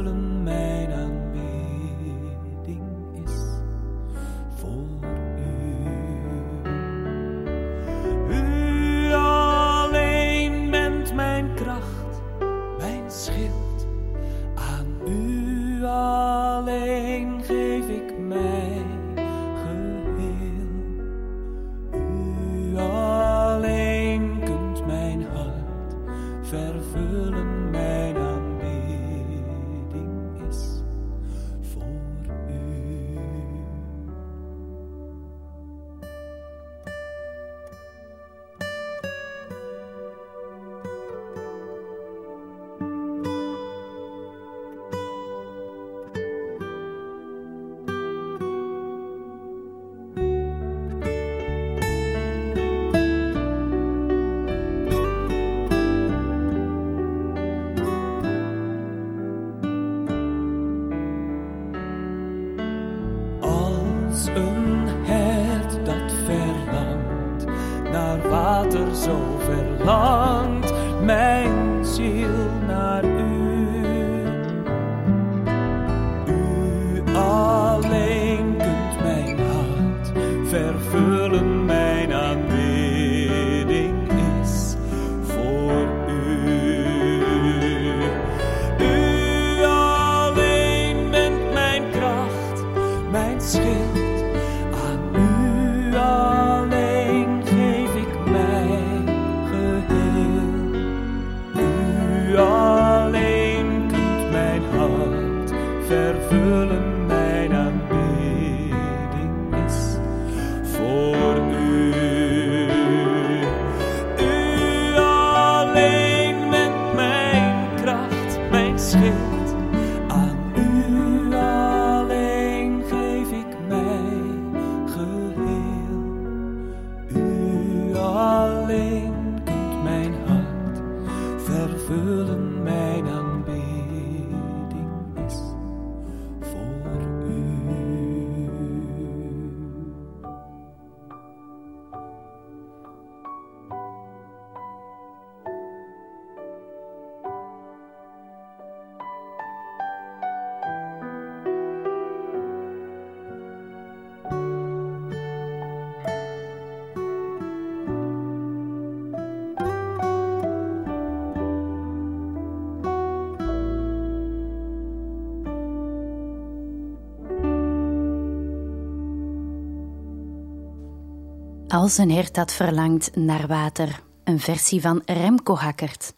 Als 171.70 171.98
een 171.98 172.10
hert 172.10 172.34
dat 172.34 172.52
verlangt 172.52 173.16
naar 173.16 173.46
water. 173.46 174.02
Een 174.24 174.40
versie 174.40 174.80
van 174.80 175.02
Remco 175.04 175.54
Hakkert. 175.54 176.12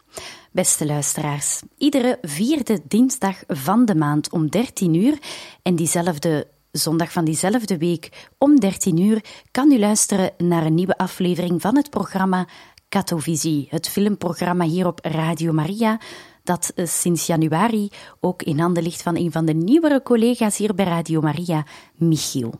Beste 0.51 0.85
luisteraars, 0.85 1.61
iedere 1.77 2.17
vierde 2.21 2.79
dinsdag 2.87 3.43
van 3.47 3.85
de 3.85 3.95
maand 3.95 4.31
om 4.31 4.49
13 4.49 4.93
uur 4.93 5.17
en 5.61 5.75
diezelfde 5.75 6.47
zondag 6.71 7.11
van 7.11 7.25
diezelfde 7.25 7.77
week 7.77 8.29
om 8.37 8.59
13 8.59 8.99
uur 8.99 9.25
kan 9.51 9.71
u 9.71 9.79
luisteren 9.79 10.31
naar 10.37 10.65
een 10.65 10.73
nieuwe 10.73 10.97
aflevering 10.97 11.61
van 11.61 11.75
het 11.75 11.89
programma 11.89 12.47
Catovisie, 12.89 13.67
het 13.69 13.89
filmprogramma 13.89 14.65
hier 14.65 14.87
op 14.87 14.99
Radio 15.01 15.51
Maria, 15.51 15.99
dat 16.43 16.71
eh, 16.75 16.85
sinds 16.85 17.25
januari 17.25 17.89
ook 18.19 18.43
in 18.43 18.59
handen 18.59 18.83
ligt 18.83 19.01
van 19.01 19.15
een 19.15 19.31
van 19.31 19.45
de 19.45 19.53
nieuwere 19.53 20.01
collega's 20.01 20.57
hier 20.57 20.75
bij 20.75 20.85
Radio 20.85 21.21
Maria, 21.21 21.65
Michiel. 21.95 22.53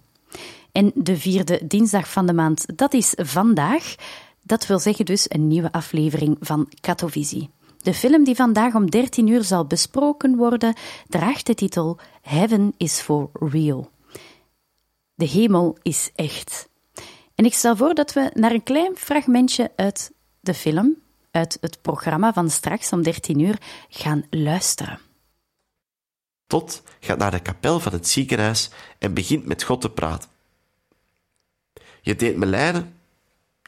En 0.74 0.92
de 0.96 1.18
vierde 1.18 1.62
dinsdag 1.68 2.12
van 2.12 2.26
de 2.26 2.34
maand, 2.34 2.78
dat 2.78 2.94
is 2.94 3.14
vandaag. 3.16 3.96
Dat 4.42 4.66
wil 4.66 4.80
zeggen 4.80 5.06
dus 5.06 5.26
een 5.28 5.48
nieuwe 5.48 5.72
aflevering 5.72 6.38
van 6.40 6.70
Catovisie. 6.82 7.50
De 7.82 7.94
film 7.94 8.24
die 8.24 8.36
vandaag 8.36 8.76
om 8.76 8.90
13 8.90 9.28
uur 9.28 9.44
zal 9.44 9.66
besproken 9.66 10.36
worden, 10.36 10.76
draagt 11.08 11.46
de 11.46 11.56
titel 11.56 12.00
Heaven 12.22 12.74
is 12.78 13.00
for 13.00 13.30
Real. 13.34 13.92
De 15.16 15.26
hemel 15.26 15.78
is 15.82 16.12
echt. 16.16 16.70
En 17.36 17.46
ik 17.46 17.54
stel 17.54 17.76
voor 17.76 17.94
dat 17.94 18.14
we 18.14 18.32
naar 18.34 18.52
een 18.52 18.64
klein 18.64 18.96
fragmentje 18.96 19.72
uit 19.76 20.12
de 20.40 20.54
film, 20.54 20.96
uit 21.32 21.58
het 21.62 21.82
programma 21.82 22.34
van 22.34 22.50
straks 22.50 22.92
om 22.92 23.04
13 23.04 23.40
uur, 23.40 23.58
gaan 23.90 24.24
luisteren. 24.30 25.00
Tot 26.48 26.84
gaat 27.00 27.18
naar 27.18 27.32
de 27.32 27.40
kapel 27.40 27.80
van 27.80 27.92
het 27.92 28.08
ziekenhuis 28.08 28.70
en 29.00 29.14
begint 29.14 29.46
met 29.46 29.64
God 29.64 29.82
te 29.82 29.90
praten. 29.90 30.33
Je 32.04 32.16
deed 32.16 32.36
me 32.36 32.46
lijden 32.46 33.00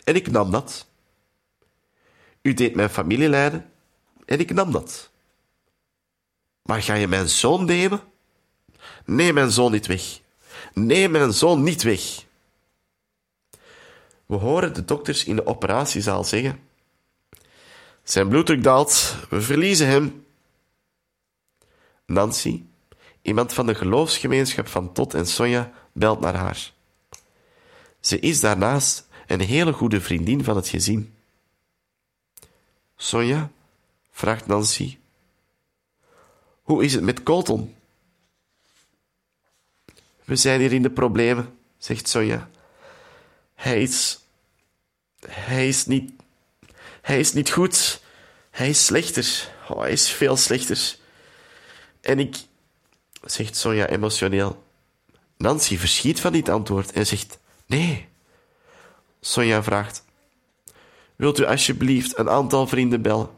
en 0.03 0.15
ik 0.15 0.31
nam 0.31 0.51
dat. 0.51 0.87
U 2.41 2.53
deed 2.53 2.75
mijn 2.75 2.89
familie 2.89 3.29
lijden 3.29 3.71
en 4.25 4.39
ik 4.39 4.53
nam 4.53 4.71
dat. 4.71 5.09
Maar 6.61 6.81
ga 6.81 6.93
je 6.93 7.07
mijn 7.07 7.29
zoon 7.29 7.65
nemen? 7.65 8.01
Neem 9.05 9.33
mijn 9.33 9.51
zoon 9.51 9.71
niet 9.71 9.87
weg. 9.87 10.19
Neem 10.73 11.11
mijn 11.11 11.33
zoon 11.33 11.63
niet 11.63 11.83
weg. 11.83 12.25
We 14.25 14.35
horen 14.35 14.73
de 14.73 14.85
dokters 14.85 15.23
in 15.23 15.35
de 15.35 15.45
operatiezaal 15.45 16.23
zeggen: 16.23 16.59
Zijn 18.03 18.29
bloeddruk 18.29 18.63
daalt, 18.63 19.15
we 19.29 19.41
verliezen 19.41 19.87
hem. 19.87 20.25
Nancy, 22.05 22.63
iemand 23.21 23.53
van 23.53 23.65
de 23.65 23.75
geloofsgemeenschap 23.75 24.67
van 24.67 24.93
Tot 24.93 25.13
en 25.13 25.27
Sonja, 25.27 25.71
belt 25.91 26.19
naar 26.19 26.35
haar. 26.35 26.73
Ze 28.05 28.19
is 28.19 28.39
daarnaast 28.39 29.07
een 29.27 29.39
hele 29.39 29.73
goede 29.73 30.01
vriendin 30.01 30.43
van 30.43 30.55
het 30.55 30.67
gezin. 30.67 31.13
Sonja, 32.95 33.51
vraagt 34.11 34.47
Nancy. 34.47 34.97
Hoe 36.61 36.83
is 36.83 36.93
het 36.93 37.03
met 37.03 37.23
Colton? 37.23 37.75
We 40.23 40.35
zijn 40.35 40.59
hier 40.59 40.73
in 40.73 40.81
de 40.81 40.89
problemen, 40.89 41.57
zegt 41.77 42.07
Sonja. 42.07 42.49
Hij 43.55 43.81
is. 43.81 44.19
Hij 45.27 45.67
is 45.67 45.85
niet. 45.85 46.11
Hij 47.01 47.19
is 47.19 47.33
niet 47.33 47.51
goed. 47.51 48.01
Hij 48.51 48.69
is 48.69 48.85
slechter. 48.85 49.51
Oh, 49.69 49.79
hij 49.79 49.91
is 49.91 50.09
veel 50.09 50.37
slechter. 50.37 50.97
En 52.01 52.19
ik. 52.19 52.37
zegt 53.21 53.55
Sonja 53.55 53.87
emotioneel. 53.87 54.63
Nancy 55.37 55.77
verschiet 55.77 56.19
van 56.19 56.31
dit 56.31 56.49
antwoord 56.49 56.91
en 56.91 57.07
zegt: 57.07 57.37
Nee. 57.65 58.07
Sonja 59.19 59.63
vraagt: 59.63 60.03
Wilt 61.15 61.39
u 61.39 61.45
alsjeblieft 61.45 62.17
een 62.17 62.29
aantal 62.29 62.67
vrienden 62.67 63.01
bellen 63.01 63.29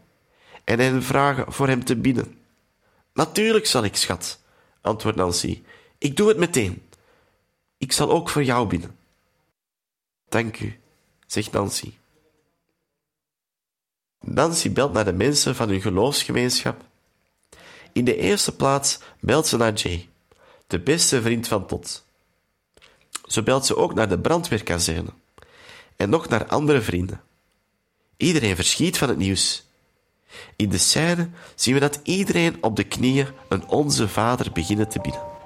en 0.63 0.79
hen 0.79 1.03
vragen 1.03 1.53
voor 1.53 1.67
hem 1.67 1.83
te 1.83 1.95
bieden? 1.95 2.39
Natuurlijk 3.13 3.65
zal 3.65 3.83
ik, 3.83 3.95
schat, 3.95 4.39
antwoordt 4.81 5.17
Nancy. 5.17 5.63
Ik 5.97 6.17
doe 6.17 6.27
het 6.27 6.37
meteen. 6.37 6.87
Ik 7.77 7.91
zal 7.91 8.11
ook 8.11 8.29
voor 8.29 8.43
jou 8.43 8.67
binnen. 8.67 8.97
Dank 10.29 10.59
u, 10.59 10.79
zegt 11.27 11.51
Nancy. 11.51 11.93
Nancy 14.19 14.71
belt 14.71 14.93
naar 14.93 15.05
de 15.05 15.13
mensen 15.13 15.55
van 15.55 15.69
hun 15.69 15.81
geloofsgemeenschap. 15.81 16.83
In 17.91 18.05
de 18.05 18.15
eerste 18.15 18.55
plaats 18.55 18.99
belt 19.19 19.47
ze 19.47 19.57
naar 19.57 19.73
Jay, 19.73 20.09
de 20.67 20.79
beste 20.79 21.21
vriend 21.21 21.47
van 21.47 21.67
Tot. 21.67 22.06
Zo 23.25 23.43
belt 23.43 23.65
ze 23.65 23.75
ook 23.75 23.93
naar 23.93 24.09
de 24.09 24.19
brandweerkazerne 24.19 25.13
en 25.95 26.09
nog 26.09 26.29
naar 26.29 26.47
andere 26.47 26.81
vrienden. 26.81 27.21
Iedereen 28.17 28.55
verschiet 28.55 28.97
van 28.97 29.09
het 29.09 29.17
nieuws. 29.17 29.65
In 30.55 30.69
de 30.69 30.77
scène 30.77 31.29
zien 31.55 31.73
we 31.73 31.79
dat 31.79 31.99
iedereen 32.03 32.63
op 32.63 32.75
de 32.75 32.83
knieën 32.83 33.27
een 33.49 33.67
Onze 33.67 34.07
Vader 34.07 34.51
beginnen 34.51 34.89
te 34.89 34.99
bidden. 34.99 35.36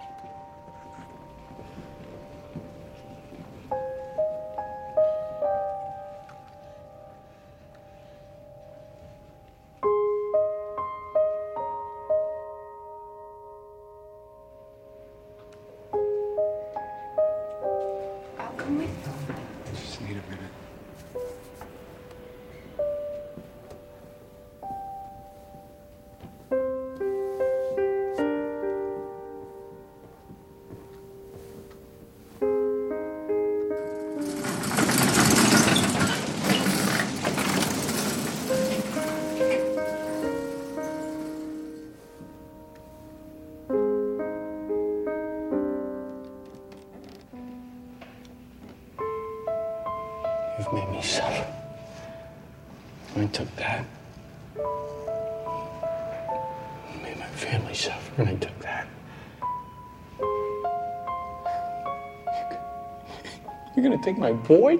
Boy? 64.59 64.77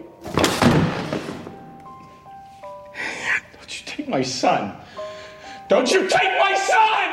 Don't 3.53 3.69
you 3.69 3.85
take 3.85 4.09
my 4.09 4.21
son? 4.21 4.75
Don't 5.69 5.89
you 5.89 6.09
take 6.09 6.37
my 6.39 6.53
son! 6.55 7.09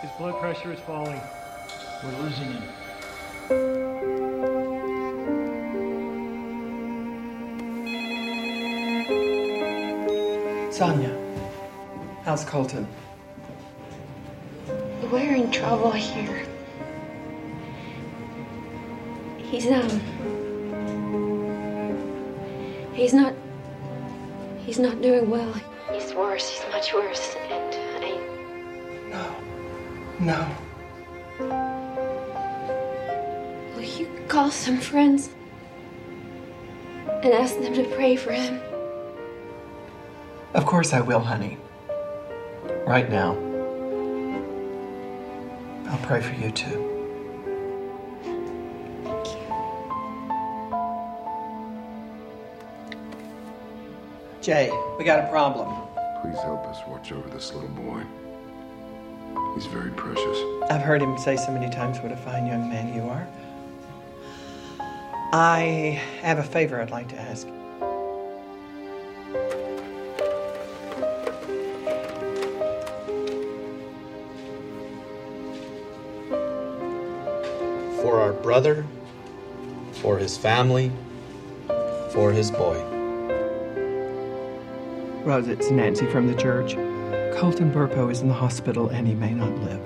His 0.00 0.10
blood 0.16 0.40
pressure 0.40 0.72
is 0.72 0.80
falling. 0.80 1.20
We're 2.02 2.18
losing 2.22 2.50
him. 2.50 2.62
Sonia, 10.72 11.14
how's 12.24 12.44
Colton? 12.46 12.88
We're 15.12 15.34
in 15.34 15.50
trouble 15.50 15.90
here. 15.90 16.46
He's 19.36 19.66
um 19.70 20.45
he's 22.96 23.12
not 23.12 23.34
he's 24.64 24.78
not 24.78 25.00
doing 25.02 25.30
well. 25.30 25.54
He's 25.92 26.12
worse, 26.14 26.48
he's 26.48 26.64
much 26.72 26.92
worse. 26.92 27.36
And 27.50 27.74
uh, 27.74 28.06
I 28.06 28.10
No. 29.10 29.36
No. 30.18 30.48
Will 33.76 33.82
you 33.82 34.08
call 34.28 34.50
some 34.50 34.78
friends 34.78 35.30
and 37.22 37.32
ask 37.32 37.60
them 37.60 37.74
to 37.74 37.84
pray 37.94 38.16
for 38.16 38.32
him? 38.32 38.60
Of 40.54 40.64
course 40.64 40.92
I 40.94 41.00
will, 41.00 41.20
honey. 41.20 41.58
Right 42.86 43.10
now. 43.10 43.36
I'll 45.88 45.98
pray 45.98 46.20
for 46.20 46.34
you 46.34 46.50
too. 46.50 46.85
Jay, 54.46 54.70
we 54.96 55.02
got 55.02 55.18
a 55.18 55.26
problem. 55.28 55.66
Please 56.22 56.38
help 56.38 56.64
us 56.66 56.78
watch 56.86 57.10
over 57.10 57.28
this 57.28 57.52
little 57.52 57.68
boy. 57.70 58.00
He's 59.56 59.66
very 59.66 59.90
precious. 59.90 60.38
I've 60.70 60.82
heard 60.82 61.02
him 61.02 61.18
say 61.18 61.36
so 61.36 61.50
many 61.50 61.68
times 61.68 61.98
what 61.98 62.12
a 62.12 62.16
fine 62.16 62.46
young 62.46 62.70
man 62.70 62.94
you 62.94 63.02
are. 63.08 63.26
I 65.32 66.00
have 66.20 66.38
a 66.38 66.44
favor 66.44 66.80
I'd 66.80 66.92
like 66.92 67.08
to 67.08 67.18
ask. 67.18 67.48
for 78.00 78.20
our 78.20 78.32
brother, 78.32 78.86
for 79.94 80.18
his 80.18 80.38
family, 80.38 80.92
for 82.12 82.30
his 82.30 82.52
boy. 82.52 82.95
Rose, 85.26 85.48
it's 85.48 85.72
Nancy 85.72 86.06
from 86.06 86.28
the 86.28 86.36
church. 86.36 86.76
Colton 87.36 87.72
Burpo 87.72 88.12
is 88.12 88.20
in 88.20 88.28
the 88.28 88.34
hospital 88.34 88.88
and 88.90 89.08
he 89.08 89.14
may 89.14 89.34
not 89.34 89.50
live. 89.58 89.80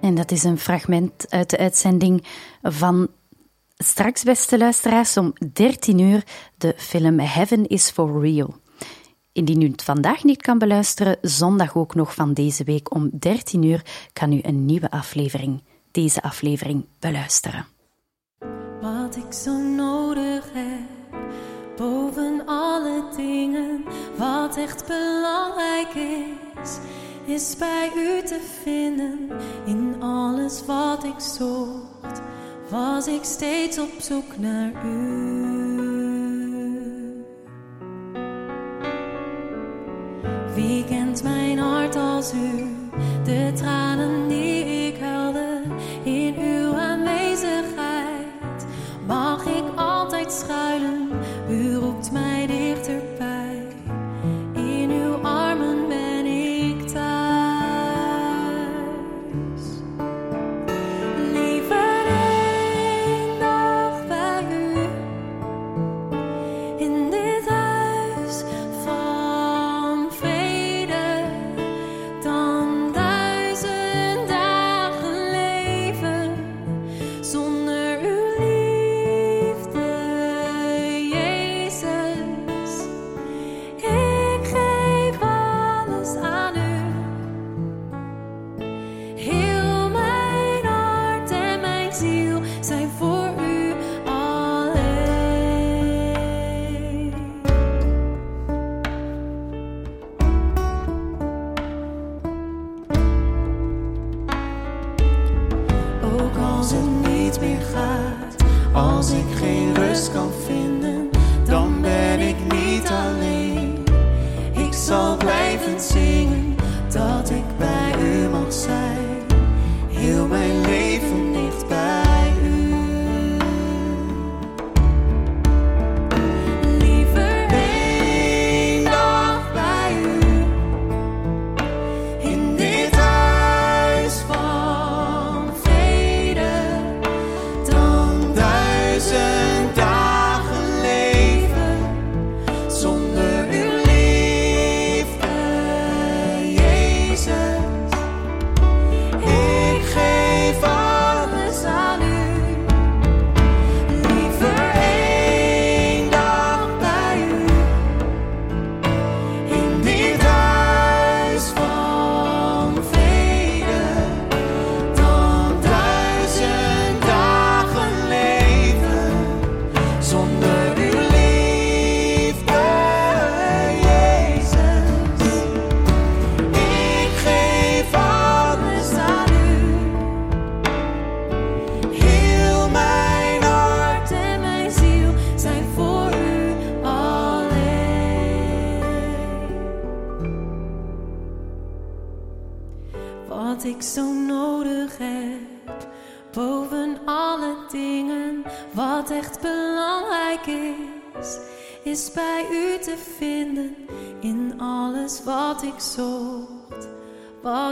En 0.00 0.14
dat 0.14 0.30
is 0.30 0.44
een 0.44 0.58
fragment 0.58 1.26
uit 1.28 1.50
de 1.50 1.58
uitzending 1.58 2.24
van 2.62 3.08
straks, 3.82 4.22
beste 4.22 4.58
luisteraars, 4.58 5.16
om 5.16 5.32
13 5.52 5.98
uur 5.98 6.24
de 6.56 6.74
film 6.76 7.18
Heaven 7.18 7.66
is 7.66 7.90
for 7.90 8.20
Real. 8.20 8.54
Indien 9.32 9.62
u 9.62 9.68
het 9.70 9.82
vandaag 9.82 10.24
niet 10.24 10.42
kan 10.42 10.58
beluisteren, 10.58 11.16
zondag 11.20 11.76
ook 11.76 11.94
nog 11.94 12.14
van 12.14 12.32
deze 12.32 12.64
week 12.64 12.94
om 12.94 13.10
13 13.12 13.62
uur 13.62 13.82
kan 14.12 14.32
u 14.32 14.38
een 14.42 14.64
nieuwe 14.64 14.90
aflevering, 14.90 15.62
deze 15.90 16.22
aflevering, 16.22 16.86
beluisteren. 16.98 17.66
Wat 18.80 19.16
ik 19.16 19.32
zo 19.32 19.58
nodig 19.58 20.44
heb, 20.52 20.88
boven 21.76 22.42
alle 22.46 23.04
dingen, 23.16 23.84
wat 24.18 24.56
echt 24.56 24.86
belangrijk 24.86 25.94
is, 25.94 26.78
is 27.24 27.56
bij 27.56 27.90
u 27.96 28.22
te 28.22 28.40
vinden. 28.62 29.30
In 29.66 30.02
alles 30.02 30.64
wat 30.66 31.04
ik 31.04 31.20
zocht, 31.20 32.20
was 32.72 33.06
ik 33.06 33.24
steeds 33.24 33.78
op 33.78 33.90
zoek 34.00 34.38
naar 34.38 34.72
u. 34.84 35.20
Wie 40.54 40.84
kent 40.84 41.22
mijn 41.22 41.58
hart 41.58 41.96
als 41.96 42.32
u? 42.32 42.66
De 43.24 43.52
tranen 43.54 44.21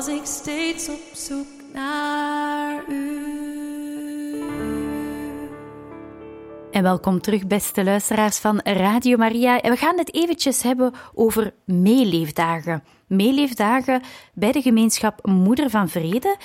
was 0.07 0.09
ik 0.09 0.25
steeds 0.25 0.89
op 0.89 1.01
zoek 1.13 1.47
naar 1.73 2.85
u. 2.89 3.29
En 6.71 6.83
welkom 6.83 7.21
terug, 7.21 7.47
beste 7.47 7.85
luisteraars 7.85 8.39
van 8.39 8.61
Radio 8.65 9.17
Maria. 9.17 9.61
En 9.61 9.71
we 9.71 9.77
gaan 9.77 9.99
het 9.99 10.15
eventjes 10.15 10.63
hebben 10.63 10.93
over 11.15 11.55
meeleefdagen. 11.65 12.83
Meeleefdagen 13.07 14.03
bij 14.35 14.53
de 14.53 14.63
gemeenschap 14.63 15.27
Moeder 15.27 15.71
van 15.71 15.89
Vrede. 15.89 16.37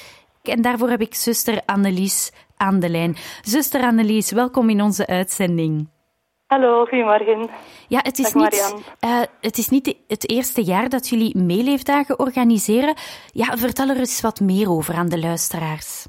En 0.44 0.62
daarvoor 0.62 0.89
heb 0.89 1.02
ik 1.02 1.15
zuster 1.15 1.62
Annelies 1.65 2.32
aan 2.58 2.80
de 2.80 2.89
lijn. 2.89 3.15
Zuster 3.41 3.82
Annelies, 3.82 4.32
welkom 4.32 4.70
in 4.70 4.82
onze 4.82 5.08
uitzending. 5.08 5.88
Hallo, 6.47 6.86
goedemorgen. 6.86 7.49
Ja, 7.88 7.99
het 8.03 8.17
is, 8.19 8.31
Dag, 8.31 8.41
niet, 8.43 8.95
eh, 8.99 9.21
het 9.41 9.58
is 9.58 9.69
niet 9.69 10.03
het 10.08 10.29
eerste 10.31 10.62
jaar 10.62 10.89
dat 10.89 11.10
jullie 11.10 11.38
meeleefdagen 11.38 12.19
organiseren. 12.19 12.93
Ja, 13.31 13.45
vertel 13.58 13.89
er 13.89 13.97
eens 13.97 14.21
wat 14.21 14.39
meer 14.39 14.69
over 14.69 14.95
aan 14.95 15.10
de 15.10 15.19
luisteraars. 15.19 16.08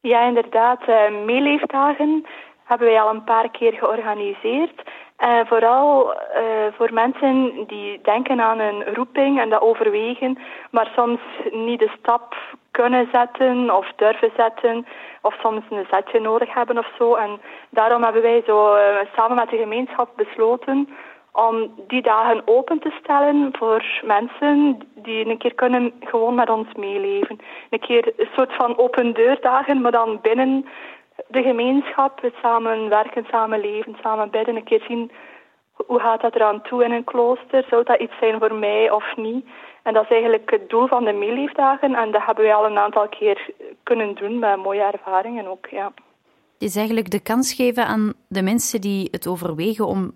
Ja, 0.00 0.26
inderdaad. 0.26 0.82
eh, 0.86 1.24
meeleefdagen 1.24 2.26
hebben 2.64 2.86
wij 2.88 3.00
al 3.00 3.10
een 3.14 3.24
paar 3.24 3.50
keer 3.50 3.72
georganiseerd. 3.72 4.82
En 5.16 5.46
vooral 5.46 6.14
eh, 6.14 6.42
voor 6.76 6.92
mensen 6.92 7.64
die 7.66 8.00
denken 8.02 8.40
aan 8.40 8.58
een 8.58 8.94
roeping 8.94 9.40
en 9.40 9.50
dat 9.50 9.60
overwegen, 9.60 10.38
maar 10.70 10.90
soms 10.96 11.20
niet 11.50 11.78
de 11.78 11.92
stap 11.98 12.34
kunnen 12.70 13.08
zetten 13.12 13.76
of 13.76 13.92
durven 13.96 14.32
zetten, 14.36 14.86
of 15.22 15.34
soms 15.40 15.64
een 15.70 15.86
zetje 15.90 16.20
nodig 16.20 16.54
hebben 16.54 16.78
of 16.78 16.90
zo. 16.98 17.14
En 17.14 17.40
daarom 17.70 18.02
hebben 18.02 18.22
wij 18.22 18.42
zo 18.46 18.74
eh, 18.74 18.96
samen 19.16 19.36
met 19.36 19.50
de 19.50 19.56
gemeenschap 19.56 20.08
besloten 20.16 20.88
om 21.32 21.74
die 21.86 22.02
dagen 22.02 22.42
open 22.44 22.78
te 22.78 22.96
stellen 23.00 23.48
voor 23.58 23.84
mensen 24.04 24.78
die 24.94 25.26
een 25.26 25.38
keer 25.38 25.54
kunnen 25.54 25.92
gewoon 26.00 26.34
met 26.34 26.50
ons 26.50 26.68
meeleven. 26.76 27.38
Een 27.70 27.80
keer 27.80 28.12
een 28.16 28.28
soort 28.36 28.52
van 28.54 28.78
open 28.78 29.12
deurdagen, 29.14 29.80
maar 29.80 29.92
dan 29.92 30.18
binnen 30.22 30.66
de 31.28 31.42
gemeenschap, 31.42 32.22
het 32.22 32.34
samen 32.42 32.88
werken, 32.88 33.26
samen 33.30 33.60
leven, 33.60 33.96
samen 34.02 34.30
bidden, 34.30 34.56
een 34.56 34.64
keer 34.64 34.84
zien 34.88 35.10
hoe 35.72 36.00
gaat 36.00 36.20
dat 36.20 36.34
eraan 36.34 36.62
toe 36.62 36.84
in 36.84 36.92
een 36.92 37.04
klooster, 37.04 37.64
zou 37.68 37.84
dat 37.84 38.00
iets 38.00 38.18
zijn 38.20 38.38
voor 38.38 38.54
mij 38.54 38.90
of 38.90 39.16
niet. 39.16 39.46
En 39.82 39.92
dat 39.92 40.02
is 40.02 40.10
eigenlijk 40.10 40.50
het 40.50 40.70
doel 40.70 40.86
van 40.86 41.04
de 41.04 41.12
meeleefdagen 41.12 41.94
en 41.94 42.10
dat 42.10 42.24
hebben 42.24 42.44
wij 42.44 42.54
al 42.54 42.66
een 42.66 42.78
aantal 42.78 43.08
keer 43.08 43.50
kunnen 43.82 44.14
doen 44.14 44.38
met 44.38 44.56
mooie 44.56 44.82
ervaringen 44.82 45.46
ook, 45.46 45.66
ja. 45.66 45.92
Het 46.58 46.70
is 46.70 46.76
eigenlijk 46.76 47.10
de 47.10 47.22
kans 47.22 47.54
geven 47.54 47.86
aan 47.86 48.12
de 48.28 48.42
mensen 48.42 48.80
die 48.80 49.08
het 49.10 49.26
overwegen 49.26 49.86
om 49.86 50.12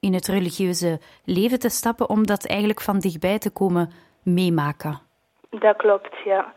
in 0.00 0.14
het 0.14 0.26
religieuze 0.26 0.98
leven 1.24 1.58
te 1.58 1.68
stappen, 1.68 2.08
om 2.08 2.26
dat 2.26 2.46
eigenlijk 2.46 2.80
van 2.80 2.98
dichtbij 2.98 3.38
te 3.38 3.52
komen 3.52 3.90
meemaken. 4.24 4.98
Dat 5.50 5.76
klopt, 5.76 6.14
ja. 6.24 6.52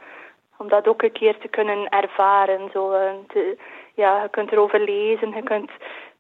Om 0.57 0.67
dat 0.67 0.87
ook 0.87 1.01
een 1.01 1.11
keer 1.11 1.37
te 1.37 1.47
kunnen 1.47 1.89
ervaren. 1.89 2.69
Zo, 2.73 2.91
eh, 2.91 3.11
te, 3.27 3.57
ja, 3.95 4.21
je 4.21 4.29
kunt 4.29 4.51
erover 4.51 4.79
lezen. 4.79 5.29
Je 5.35 5.43
kunt, 5.43 5.71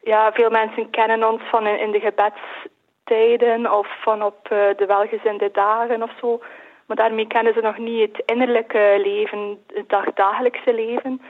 ja, 0.01 0.31
veel 0.31 0.49
mensen 0.49 0.89
kennen 0.89 1.31
ons 1.31 1.41
van 1.41 1.67
in, 1.67 1.79
in 1.79 1.91
de 1.91 1.99
gebedstijden 1.99 3.73
of 3.73 4.01
van 4.01 4.23
op 4.23 4.49
uh, 4.51 4.77
de 4.77 4.85
welgezinde 4.87 5.49
dagen 5.51 6.03
of 6.03 6.11
zo. 6.21 6.41
Maar 6.85 6.97
daarmee 6.97 7.27
kennen 7.27 7.53
ze 7.53 7.61
nog 7.61 7.77
niet 7.77 8.01
het 8.01 8.23
innerlijke 8.25 8.99
leven, 9.03 9.57
het 9.73 9.89
dagdagelijkse 9.89 10.73
leven. 10.73 11.21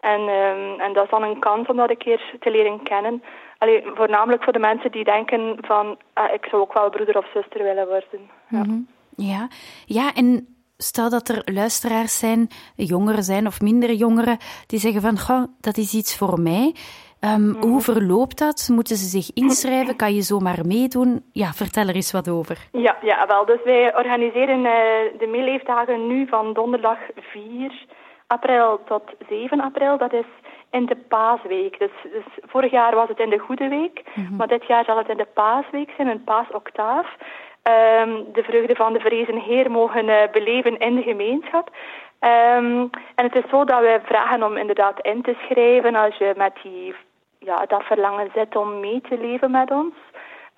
En, 0.00 0.20
um, 0.20 0.80
en 0.80 0.92
dat 0.92 1.04
is 1.04 1.10
dan 1.10 1.22
een 1.22 1.38
kans 1.38 1.68
om 1.68 1.76
dat 1.76 1.90
een 1.90 1.96
keer 1.96 2.34
te 2.40 2.50
leren 2.50 2.82
kennen. 2.82 3.22
Allee, 3.58 3.82
voornamelijk 3.94 4.44
voor 4.44 4.52
de 4.52 4.58
mensen 4.58 4.92
die 4.92 5.04
denken 5.04 5.56
van, 5.60 5.98
ah, 6.12 6.32
ik 6.32 6.46
zou 6.50 6.62
ook 6.62 6.72
wel 6.72 6.90
broeder 6.90 7.16
of 7.16 7.26
zuster 7.34 7.62
willen 7.62 7.86
worden. 7.86 8.30
Ja. 8.48 8.62
-hmm. 8.62 8.88
ja. 9.16 9.48
ja, 9.86 10.14
en 10.14 10.56
stel 10.76 11.10
dat 11.10 11.28
er 11.28 11.42
luisteraars 11.44 12.18
zijn, 12.18 12.48
jongeren 12.74 13.22
zijn 13.22 13.46
of 13.46 13.60
mindere 13.60 13.96
jongeren, 13.96 14.38
die 14.66 14.78
zeggen 14.78 15.00
van, 15.00 15.18
goh, 15.18 15.44
dat 15.60 15.76
is 15.76 15.94
iets 15.94 16.16
voor 16.16 16.40
mij. 16.40 16.74
Um, 17.20 17.30
mm 17.30 17.52
-hmm. 17.52 17.70
Hoe 17.70 17.80
verloopt 17.80 18.38
dat? 18.38 18.68
Moeten 18.72 18.96
ze 18.96 19.04
zich 19.04 19.30
inschrijven? 19.34 19.96
Kan 19.96 20.14
je 20.14 20.22
zomaar 20.22 20.66
meedoen? 20.66 21.24
Ja, 21.32 21.52
vertel 21.52 21.88
er 21.88 21.94
eens 21.94 22.12
wat 22.12 22.28
over. 22.28 22.68
Ja, 22.72 22.96
ja 23.02 23.26
wel. 23.26 23.44
Dus 23.44 23.62
wij 23.64 23.96
organiseren 23.96 24.58
uh, 24.58 24.72
de 25.18 25.26
meeleefdagen 25.30 26.06
nu 26.06 26.26
van 26.26 26.52
donderdag 26.52 26.98
4 27.14 27.86
april 28.26 28.80
tot 28.84 29.02
7 29.28 29.60
april. 29.60 29.98
Dat 29.98 30.12
is 30.12 30.26
in 30.70 30.86
de 30.86 30.96
paasweek. 30.96 31.78
Dus, 31.78 31.90
dus 32.02 32.24
vorig 32.42 32.70
jaar 32.70 32.94
was 32.94 33.08
het 33.08 33.18
in 33.18 33.30
de 33.30 33.38
Goede 33.38 33.68
Week, 33.68 34.02
mm 34.14 34.26
-hmm. 34.26 34.36
maar 34.36 34.48
dit 34.48 34.66
jaar 34.66 34.84
zal 34.84 34.98
het 34.98 35.08
in 35.08 35.16
de 35.16 35.28
paasweek 35.34 35.90
zijn, 35.96 36.08
een 36.08 36.24
paasoctaaf. 36.24 37.06
Um, 37.62 38.32
de 38.32 38.42
vreugde 38.42 38.74
van 38.74 38.92
de 38.92 39.00
vrezen 39.00 39.38
Heer 39.38 39.70
mogen 39.70 40.08
uh, 40.08 40.16
beleven 40.32 40.78
in 40.78 40.94
de 40.94 41.02
gemeenschap. 41.02 41.70
Um, 42.20 42.90
en 43.14 43.24
het 43.24 43.34
is 43.34 43.50
zo 43.50 43.64
dat 43.64 43.80
wij 43.80 44.00
vragen 44.00 44.42
om 44.42 44.56
inderdaad 44.56 45.00
in 45.00 45.22
te 45.22 45.36
schrijven 45.48 45.94
als 45.94 46.16
je 46.16 46.34
met 46.36 46.52
die, 46.62 46.94
ja, 47.40 47.66
dat 47.66 47.82
verlangen 47.82 48.30
zit 48.34 48.56
om 48.56 48.80
mee 48.80 49.00
te 49.00 49.18
leven 49.18 49.50
met 49.50 49.70
ons. 49.70 49.94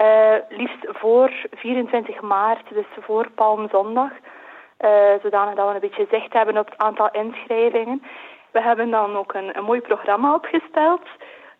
Uh, 0.00 0.34
liefst 0.48 0.86
voor 0.86 1.32
24 1.50 2.20
maart, 2.20 2.68
dus 2.68 2.86
voor 3.00 3.30
Palmzondag. 3.30 4.10
Uh, 4.80 5.12
zodanig 5.22 5.54
dat 5.54 5.68
we 5.68 5.74
een 5.74 5.80
beetje 5.80 6.06
zicht 6.10 6.32
hebben 6.32 6.58
op 6.58 6.70
het 6.70 6.78
aantal 6.78 7.08
inschrijvingen. 7.10 8.02
We 8.50 8.62
hebben 8.62 8.90
dan 8.90 9.16
ook 9.16 9.34
een, 9.34 9.56
een 9.56 9.64
mooi 9.64 9.80
programma 9.80 10.34
opgesteld, 10.34 11.02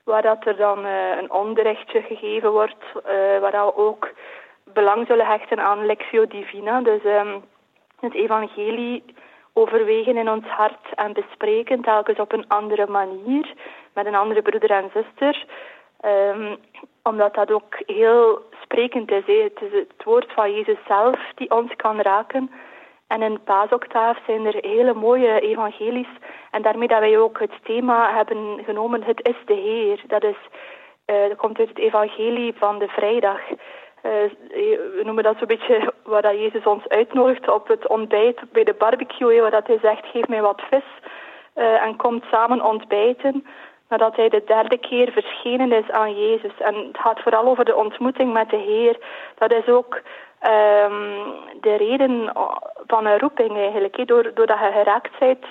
waar 0.05 0.23
dat 0.23 0.47
er 0.47 0.57
dan 0.57 0.87
uh, 0.87 1.17
een 1.21 1.33
onderrichtje 1.33 2.03
gegeven 2.03 2.51
wordt, 2.51 2.85
waar 3.41 3.67
we 3.67 3.77
ook 3.77 4.11
belang 4.65 5.07
zullen 5.07 5.27
hechten 5.27 5.61
aan 5.61 5.87
Lectio 5.87 6.27
Divina, 6.27 6.81
dus 6.81 7.05
um, 7.05 7.45
het 8.01 8.15
evangelie 8.15 9.05
overwegen 9.53 10.17
in 10.17 10.31
ons 10.31 10.47
hart 10.47 10.95
en 10.95 11.13
bespreken, 11.13 11.83
telkens 11.83 12.19
op 12.19 12.33
een 12.33 12.49
andere 12.49 12.87
manier, 12.87 13.55
met 13.95 14.07
een 14.07 14.15
andere 14.15 14.43
broeder 14.43 14.71
en 14.71 14.91
zuster. 14.95 15.45
Um, 16.05 16.57
omdat 17.03 17.35
dat 17.35 17.51
ook 17.51 17.83
heel 17.87 18.43
sprekend 18.63 19.11
is. 19.11 19.27
He. 19.27 19.43
Het 19.43 19.61
is 19.61 19.73
het 19.73 20.05
woord 20.05 20.33
van 20.33 20.55
Jezus 20.55 20.79
zelf 20.87 21.19
die 21.35 21.51
ons 21.51 21.77
kan 21.77 22.01
raken. 22.01 22.51
En 23.07 23.23
in 23.23 23.43
paasoctaaf 23.45 24.19
zijn 24.27 24.47
er 24.47 24.57
hele 24.61 24.95
mooie 24.95 25.41
evangelies. 25.41 26.09
En 26.51 26.63
daarmee 26.63 26.89
dat 26.89 26.99
wij 26.99 27.19
ook 27.19 27.39
het 27.39 27.53
thema 27.63 28.15
hebben 28.15 28.65
genomen, 28.65 29.03
het 29.03 29.29
is 29.29 29.37
de 29.45 29.55
Heer. 29.55 30.03
Dat, 30.07 30.25
is, 30.25 30.37
dat 31.05 31.37
komt 31.37 31.59
uit 31.59 31.69
het 31.69 31.79
evangelie 31.79 32.55
van 32.57 32.79
de 32.79 32.89
vrijdag. 32.89 33.41
Uh, 33.51 34.13
we 34.97 35.01
noemen 35.05 35.25
dat 35.25 35.37
zo'n 35.39 35.47
beetje 35.47 35.93
waar 36.13 36.23
dat 36.23 36.39
Jezus 36.39 36.65
ons 36.65 36.89
uitnodigt 36.89 37.49
op 37.49 37.69
het 37.69 37.89
ontbijt 37.89 38.41
bij 38.53 38.65
de 38.65 38.75
barbecue. 38.75 39.41
Waar 39.41 39.51
dat 39.51 39.67
hij 39.67 39.79
zegt, 39.83 40.07
geef 40.07 40.29
mij 40.29 40.43
wat 40.43 40.63
vis 40.71 40.85
uh, 41.55 41.83
en 41.83 41.97
komt 41.97 42.25
samen 42.31 42.65
ontbijten. 42.65 43.47
Nadat 43.93 44.17
hij 44.17 44.29
de 44.29 44.43
derde 44.47 44.79
keer 44.79 45.13
verschenen 45.13 45.73
is 45.73 45.91
aan 45.91 46.15
Jezus. 46.15 46.53
En 46.59 46.75
het 46.75 46.99
gaat 46.99 47.21
vooral 47.21 47.47
over 47.47 47.65
de 47.65 47.77
ontmoeting 47.77 48.33
met 48.33 48.51
de 48.51 48.57
Heer. 48.57 48.97
Dat 49.39 49.53
is 49.53 49.67
ook 49.67 49.95
um, 49.95 51.35
de 51.61 51.75
reden 51.77 52.33
van 52.87 53.07
een 53.07 53.19
roeping 53.19 53.57
eigenlijk. 53.57 53.97
He. 53.97 54.05
Door, 54.05 54.31
doordat 54.35 54.59
je 54.59 54.71
geraakt 54.73 55.19
bent 55.19 55.45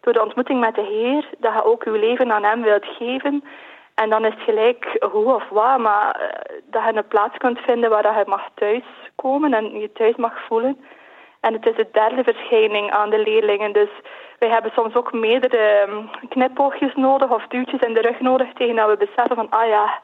door 0.00 0.12
de 0.12 0.22
ontmoeting 0.22 0.60
met 0.60 0.74
de 0.74 0.82
Heer, 0.82 1.28
dat 1.38 1.52
je 1.52 1.64
ook 1.64 1.84
je 1.84 1.90
leven 1.90 2.32
aan 2.32 2.44
Hem 2.44 2.62
wilt 2.62 2.84
geven. 2.84 3.44
En 3.94 4.10
dan 4.10 4.24
is 4.24 4.34
het 4.34 4.42
gelijk 4.42 5.06
hoe 5.12 5.34
of 5.34 5.48
wat, 5.48 5.78
maar 5.78 6.20
uh, 6.20 6.56
dat 6.70 6.82
je 6.84 6.96
een 6.96 7.08
plaats 7.08 7.36
kunt 7.36 7.58
vinden 7.58 7.90
waar 7.90 8.18
je 8.18 8.24
mag 8.26 8.48
thuiskomen 8.54 9.54
en 9.54 9.80
je 9.80 9.92
thuis 9.92 10.16
mag 10.16 10.46
voelen. 10.46 10.80
En 11.40 11.52
het 11.52 11.66
is 11.66 11.76
de 11.76 11.88
derde 11.92 12.22
verschijning 12.22 12.90
aan 12.90 13.10
de 13.10 13.18
leerlingen. 13.18 13.72
Dus 13.72 13.90
wij 14.38 14.48
hebben 14.48 14.72
soms 14.74 14.94
ook 14.94 15.12
meerdere 15.12 15.86
um, 15.88 16.10
knipoogjes 16.28 16.94
nodig 16.94 17.30
of 17.30 17.46
duwtjes 17.46 17.80
in 17.80 17.94
de 17.94 18.00
rug 18.00 18.20
nodig 18.20 18.52
tegen 18.52 18.76
dat 18.76 18.88
we 18.88 18.96
beseffen 18.96 19.36
van, 19.36 19.50
ah 19.50 19.68
ja, 19.68 20.00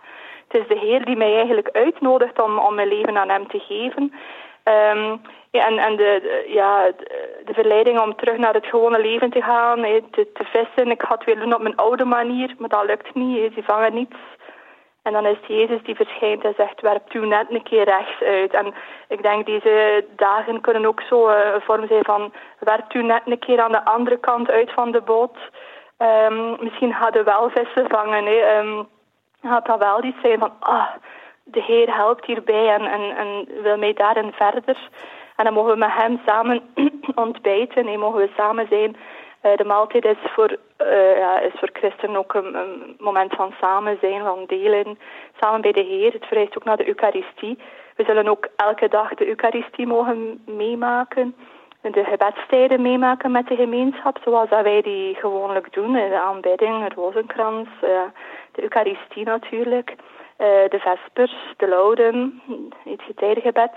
het 0.49 0.61
is 0.61 0.69
de 0.69 0.79
Heer 0.79 1.05
die 1.05 1.17
mij 1.17 1.35
eigenlijk 1.35 1.69
uitnodigt 1.73 2.43
om, 2.43 2.59
om 2.59 2.75
mijn 2.75 2.89
leven 2.89 3.19
aan 3.19 3.29
Hem 3.29 3.49
te 3.49 3.59
geven. 3.59 4.13
Um, 4.65 5.21
ja, 5.51 5.67
en 5.67 5.79
en 5.79 5.97
de, 5.97 6.45
ja, 6.49 6.93
de 7.45 7.55
verleiding 7.55 8.01
om 8.01 8.17
terug 8.17 8.37
naar 8.37 8.55
het 8.55 8.67
gewone 8.67 9.01
leven 9.01 9.31
te 9.31 9.43
gaan, 9.43 9.81
te, 10.11 10.29
te 10.33 10.45
vissen. 10.45 10.91
Ik 10.91 11.01
had 11.01 11.19
het 11.19 11.27
weer 11.27 11.39
doen 11.39 11.55
op 11.55 11.63
mijn 11.63 11.77
oude 11.77 12.05
manier, 12.05 12.55
maar 12.59 12.69
dat 12.69 12.85
lukt 12.85 13.15
niet. 13.15 13.53
Ze 13.55 13.63
vangen 13.63 13.95
niets. 13.95 14.17
En 15.03 15.13
dan 15.13 15.27
is 15.27 15.39
Jezus 15.47 15.83
die 15.83 15.95
verschijnt 15.95 16.45
en 16.45 16.55
zegt, 16.57 16.81
werpt 16.81 17.15
u 17.15 17.27
net 17.27 17.47
een 17.51 17.63
keer 17.63 17.85
rechts 17.85 18.23
uit. 18.23 18.53
En 18.55 18.75
ik 19.09 19.23
denk 19.23 19.47
deze 19.47 20.05
dagen 20.17 20.61
kunnen 20.61 20.87
ook 20.87 21.01
zo 21.01 21.29
een 21.29 21.61
vorm 21.61 21.87
zijn 21.87 22.05
van, 22.05 22.33
werpt 22.59 22.95
u 22.95 23.03
net 23.03 23.23
een 23.25 23.39
keer 23.39 23.61
aan 23.61 23.73
de 23.73 23.85
andere 23.85 24.19
kant 24.19 24.51
uit 24.51 24.73
van 24.73 24.93
de 24.93 25.01
boot. 25.01 25.37
Um, 25.99 26.57
misschien 26.61 26.93
hadden 26.93 27.25
wel 27.25 27.51
vissen 27.51 27.89
vangen. 27.89 28.25
He. 28.25 28.59
Um, 28.59 28.89
had 29.41 29.67
dat 29.67 29.79
wel 29.79 30.05
iets 30.05 30.21
zijn 30.21 30.39
van, 30.39 30.53
ah, 30.61 30.89
de 31.45 31.63
Heer 31.63 31.95
helpt 31.95 32.27
hierbij 32.27 32.69
en, 32.69 32.87
en, 32.87 33.17
en 33.17 33.49
wil 33.63 33.79
mij 33.79 33.93
daarin 33.93 34.33
verder. 34.33 34.77
En 35.37 35.45
dan 35.45 35.55
mogen 35.55 35.73
we 35.73 35.79
met 35.79 35.93
hem 35.93 36.21
samen 36.27 36.63
ontbijten, 37.15 37.87
en 37.87 37.99
mogen 37.99 38.21
we 38.21 38.31
samen 38.37 38.67
zijn. 38.69 38.97
Uh, 39.43 39.57
de 39.57 39.65
maaltijd 39.65 40.05
is 40.05 40.17
voor, 40.23 40.57
uh, 40.79 41.19
ja, 41.19 41.41
is 41.41 41.53
voor 41.55 41.71
christenen 41.73 42.17
ook 42.17 42.35
een, 42.35 42.97
moment 42.99 43.35
van 43.35 43.55
samen 43.61 43.99
zijn, 44.01 44.23
van 44.23 44.45
delen, 44.47 44.99
samen 45.41 45.61
bij 45.61 45.73
de 45.73 45.83
Heer. 45.83 46.13
Het 46.13 46.27
vereist 46.27 46.57
ook 46.57 46.65
naar 46.65 46.77
de 46.77 46.89
Eucharistie. 46.89 47.59
We 47.97 48.05
zullen 48.05 48.29
ook 48.29 48.49
elke 48.57 48.89
dag 48.89 49.15
de 49.15 49.29
Eucharistie 49.29 49.87
mogen 49.87 50.43
meemaken. 50.47 51.35
De 51.81 52.05
gebedstijden 52.05 52.83
meemaken 52.83 53.31
met 53.31 53.47
de 53.47 53.57
gemeenschap, 53.57 54.19
zoals 54.25 54.49
dat 54.49 54.63
wij 54.63 54.83
die 54.83 55.15
gewoonlijk 55.15 55.73
doen. 55.73 55.93
De 55.93 56.21
aanbidding, 56.21 56.89
de 56.89 56.95
rozenkrans, 56.95 57.69
de 58.53 58.63
Eucharistie 58.63 59.25
natuurlijk, 59.25 59.95
de 60.37 60.79
vespers, 60.79 61.55
de 61.57 61.69
louden, 61.69 62.43
het 62.85 63.03
getijdengebed. 63.03 63.73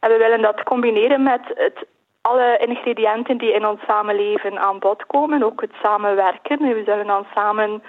En 0.00 0.10
we 0.10 0.16
willen 0.16 0.42
dat 0.42 0.62
combineren 0.62 1.22
met 1.22 1.40
het, 1.54 1.86
alle 2.22 2.58
ingrediënten 2.58 3.36
die 3.38 3.52
in 3.52 3.66
ons 3.66 3.80
samenleven 3.86 4.58
aan 4.58 4.78
bod 4.78 5.06
komen, 5.06 5.42
ook 5.42 5.60
het 5.60 5.72
samenwerken. 5.82 6.58
We 6.58 6.82
zullen 6.84 7.06
dan 7.06 7.26
samen 7.34 7.82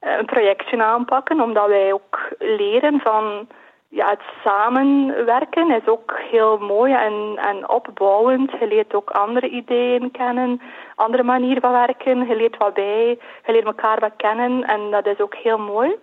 een 0.00 0.26
projectje 0.26 0.82
aanpakken, 0.82 1.40
omdat 1.40 1.66
wij 1.66 1.92
ook 1.92 2.18
leren 2.38 3.00
van 3.00 3.48
ja, 3.88 4.08
het 4.10 4.22
samenwerken 4.44 5.70
is 5.70 5.86
ook 5.86 6.20
heel 6.30 6.58
mooi 6.58 6.92
en, 6.92 7.36
en 7.36 7.68
opbouwend. 7.68 8.50
Je 8.60 8.66
leert 8.66 8.94
ook 8.94 9.10
andere 9.10 9.48
ideeën 9.48 10.10
kennen, 10.10 10.60
andere 10.94 11.22
manieren 11.22 11.62
van 11.62 11.72
werken. 11.72 12.26
Je 12.26 12.36
leert 12.36 12.56
wat 12.56 12.74
bij, 12.74 13.18
je 13.46 13.52
leert 13.52 13.64
elkaar 13.64 14.00
wat 14.00 14.16
kennen 14.16 14.64
en 14.64 14.90
dat 14.90 15.06
is 15.06 15.20
ook 15.20 15.34
heel 15.34 15.58
mooi. 15.58 15.96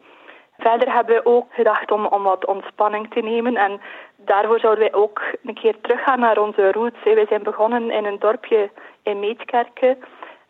Verder 0.61 0.93
hebben 0.93 1.15
we 1.15 1.25
ook 1.25 1.45
gedacht 1.49 1.91
om, 1.91 2.05
om 2.05 2.23
wat 2.23 2.45
ontspanning 2.45 3.13
te 3.13 3.19
nemen 3.19 3.55
en 3.55 3.81
daarvoor 4.15 4.59
zouden 4.59 4.83
wij 4.83 4.93
ook 4.93 5.21
een 5.43 5.53
keer 5.53 5.75
teruggaan 5.81 6.19
naar 6.19 6.37
onze 6.37 6.71
roots. 6.71 7.03
Wij 7.03 7.25
zijn 7.29 7.43
begonnen 7.43 7.91
in 7.91 8.05
een 8.05 8.19
dorpje 8.19 8.69
in 9.03 9.19
Meetkerken 9.19 9.97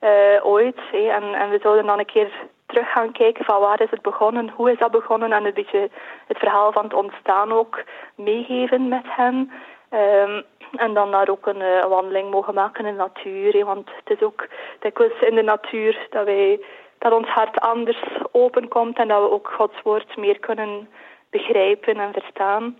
uh, 0.01 0.45
ooit 0.45 0.79
en, 0.91 1.23
en 1.33 1.49
we 1.49 1.59
zouden 1.61 1.85
dan 1.85 1.99
een 1.99 2.05
keer 2.05 2.31
terug 2.65 2.91
gaan 2.91 3.11
kijken 3.11 3.45
van 3.45 3.59
waar 3.59 3.81
is 3.81 3.89
het 3.89 4.01
begonnen, 4.01 4.49
hoe 4.49 4.71
is 4.71 4.77
dat 4.77 4.91
begonnen 4.91 5.31
en 5.31 5.45
een 5.45 5.53
beetje 5.53 5.89
het 6.27 6.37
verhaal 6.37 6.71
van 6.71 6.83
het 6.83 6.93
ontstaan 6.93 7.51
ook 7.51 7.83
meegeven 8.15 8.87
met 8.87 9.05
hen. 9.05 9.51
Um, 9.93 10.43
en 10.71 10.93
dan 10.93 11.11
daar 11.11 11.29
ook 11.29 11.45
een 11.45 11.61
uh, 11.61 11.85
wandeling 11.85 12.31
mogen 12.31 12.53
maken 12.53 12.85
in 12.85 12.91
de 12.91 12.97
natuur. 12.97 13.65
Want 13.65 13.89
het 14.03 14.17
is 14.17 14.25
ook 14.25 14.47
dikwijls 14.79 15.21
in 15.21 15.35
de 15.35 15.41
natuur 15.41 16.07
dat, 16.09 16.25
wij, 16.25 16.59
dat 17.01 17.11
ons 17.11 17.27
hart 17.27 17.59
anders 17.59 18.01
openkomt 18.31 18.97
en 18.97 19.07
dat 19.07 19.21
we 19.21 19.31
ook 19.31 19.53
Gods 19.57 19.81
woord 19.81 20.17
meer 20.17 20.39
kunnen 20.39 20.89
begrijpen 21.29 21.95
en 21.95 22.13
verstaan. 22.13 22.77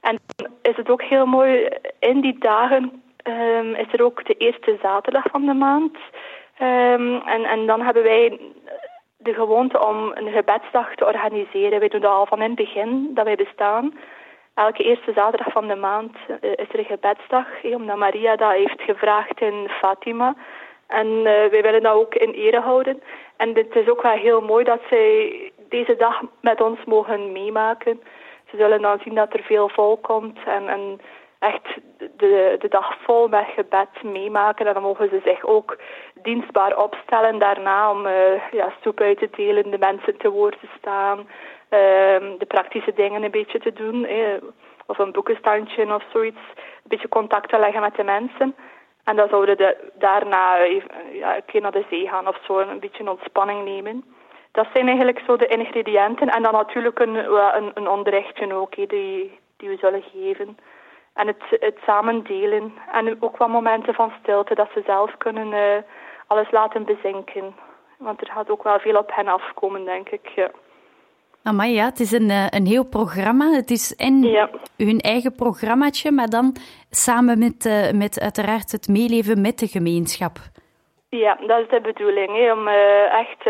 En 0.00 0.18
is 0.62 0.76
het 0.76 0.90
ook 0.90 1.02
heel 1.02 1.26
mooi, 1.26 1.68
in 1.98 2.20
die 2.20 2.38
dagen 2.38 3.02
um, 3.24 3.74
is 3.74 3.92
er 3.92 4.04
ook 4.04 4.24
de 4.24 4.34
eerste 4.34 4.78
zaterdag 4.82 5.24
van 5.30 5.46
de 5.46 5.54
maand. 5.54 5.96
Um, 6.60 7.20
en, 7.20 7.44
en 7.44 7.66
dan 7.66 7.80
hebben 7.80 8.02
wij 8.02 8.40
de 9.16 9.34
gewoonte 9.34 9.86
om 9.86 10.12
een 10.14 10.32
gebedsdag 10.32 10.94
te 10.94 11.06
organiseren. 11.06 11.78
Wij 11.78 11.88
doen 11.88 12.00
dat 12.00 12.10
al 12.10 12.26
van 12.26 12.42
in 12.42 12.50
het 12.50 12.64
begin 12.64 13.10
dat 13.14 13.24
wij 13.24 13.36
bestaan. 13.36 13.98
elke 14.54 14.82
eerste 14.82 15.12
zaterdag 15.14 15.52
van 15.52 15.68
de 15.68 15.76
maand 15.76 16.16
eh, 16.40 16.50
is 16.50 16.68
er 16.72 16.78
een 16.78 16.84
gebedsdag, 16.84 17.46
omdat 17.62 17.96
Maria 17.96 18.36
dat 18.36 18.52
heeft 18.52 18.82
gevraagd 18.82 19.40
in 19.40 19.68
Fatima. 19.68 20.34
En 20.86 21.06
uh, 21.06 21.24
wij 21.24 21.62
willen 21.62 21.82
dat 21.82 21.94
ook 21.94 22.14
in 22.14 22.30
ere 22.30 22.60
houden. 22.60 23.02
En 23.36 23.54
het 23.54 23.74
is 23.74 23.88
ook 23.88 24.02
wel 24.02 24.16
heel 24.16 24.40
mooi 24.40 24.64
dat 24.64 24.80
zij 24.88 25.52
deze 25.68 25.96
dag 25.96 26.20
met 26.40 26.60
ons 26.60 26.84
mogen 26.84 27.32
meemaken. 27.32 28.00
Ze 28.50 28.56
zullen 28.56 28.82
dan 28.82 28.98
zien 29.04 29.14
dat 29.14 29.32
er 29.32 29.42
veel 29.42 29.68
volk 29.68 30.02
komt 30.02 30.38
en, 30.46 30.68
en 30.68 31.00
echt 31.38 31.66
de, 32.16 32.56
de 32.58 32.68
dag 32.68 32.96
vol 33.02 33.28
met 33.28 33.46
gebed 33.54 34.02
meemaken. 34.02 34.66
En 34.66 34.74
dan 34.74 34.82
mogen 34.82 35.08
ze 35.08 35.20
zich 35.24 35.44
ook 35.44 35.78
dienstbaar 36.22 36.76
opstellen 36.76 37.38
daarna 37.38 37.90
om 37.90 38.06
uh, 38.06 38.50
ja, 38.52 38.72
stoep 38.80 39.00
uit 39.00 39.18
te 39.18 39.28
delen, 39.36 39.70
de 39.70 39.78
mensen 39.78 40.16
te 40.16 40.30
woord 40.30 40.60
te 40.60 40.68
staan, 40.78 41.18
uh, 41.18 41.26
de 42.38 42.46
praktische 42.48 42.92
dingen 42.94 43.22
een 43.22 43.30
beetje 43.30 43.58
te 43.58 43.72
doen. 43.72 44.04
Eh, 44.04 44.42
of 44.86 44.98
een 44.98 45.12
boekenstandje 45.12 45.94
of 45.94 46.04
zoiets. 46.12 46.44
Een 46.56 46.90
beetje 46.90 47.08
contact 47.08 47.48
te 47.48 47.58
leggen 47.58 47.80
met 47.80 47.94
de 47.94 48.04
mensen. 48.04 48.54
En 49.04 49.16
dan 49.16 49.28
zouden 49.28 49.56
we 49.56 49.90
daarna 49.94 50.58
even, 50.58 50.90
ja, 51.12 51.36
een 51.36 51.44
keer 51.44 51.60
naar 51.60 51.72
de 51.72 51.84
zee 51.90 52.08
gaan 52.08 52.28
of 52.28 52.38
zo, 52.46 52.58
een 52.58 52.80
beetje 52.80 53.10
ontspanning 53.10 53.64
nemen. 53.64 54.04
Dat 54.52 54.66
zijn 54.72 54.86
eigenlijk 54.86 55.22
zo 55.26 55.36
de 55.36 55.46
ingrediënten. 55.46 56.28
En 56.28 56.42
dan 56.42 56.52
natuurlijk 56.52 56.98
een, 56.98 57.14
een, 57.56 57.70
een 57.74 57.88
onderrichtje 57.88 58.54
ook, 58.54 58.74
die, 58.74 59.38
die 59.56 59.68
we 59.68 59.76
zullen 59.76 60.02
geven. 60.12 60.58
En 61.14 61.26
het, 61.26 61.42
het 61.48 61.78
samen 61.86 62.22
delen. 62.22 62.74
En 62.92 63.22
ook 63.22 63.36
wat 63.36 63.48
momenten 63.48 63.94
van 63.94 64.12
stilte, 64.20 64.54
dat 64.54 64.68
ze 64.74 64.82
zelf 64.86 65.16
kunnen 65.18 65.52
uh, 65.52 65.82
alles 66.26 66.50
laten 66.50 66.84
bezinken. 66.84 67.54
Want 67.98 68.20
er 68.20 68.30
gaat 68.32 68.50
ook 68.50 68.62
wel 68.62 68.78
veel 68.78 68.96
op 68.96 69.14
hen 69.14 69.28
afkomen, 69.28 69.84
denk 69.84 70.08
ik. 70.08 70.28
Ja. 70.28 70.50
Amai, 71.46 71.72
ja, 71.72 71.84
het 71.84 72.00
is 72.00 72.12
een, 72.12 72.30
eh, 72.30 72.46
een 72.50 72.66
heel 72.66 72.88
programma. 72.88 73.46
Het 73.50 73.70
is 73.70 73.96
en 73.96 74.22
ja. 74.22 74.50
hun 74.76 74.98
eigen 74.98 75.34
programmaatje, 75.34 76.10
maar 76.10 76.28
dan 76.28 76.56
samen 76.90 77.38
met, 77.38 77.64
uh, 77.64 77.90
met 77.90 78.20
uiteraard 78.20 78.72
het 78.72 78.88
meeleven 78.88 79.40
met 79.40 79.58
de 79.58 79.66
gemeenschap. 79.66 80.36
Ja, 81.08 81.38
dat 81.46 81.60
is 81.60 81.68
de 81.68 81.80
bedoeling. 81.80 82.36
Hè, 82.36 82.52
om 82.52 82.68
uh, 82.68 83.20
echt 83.22 83.42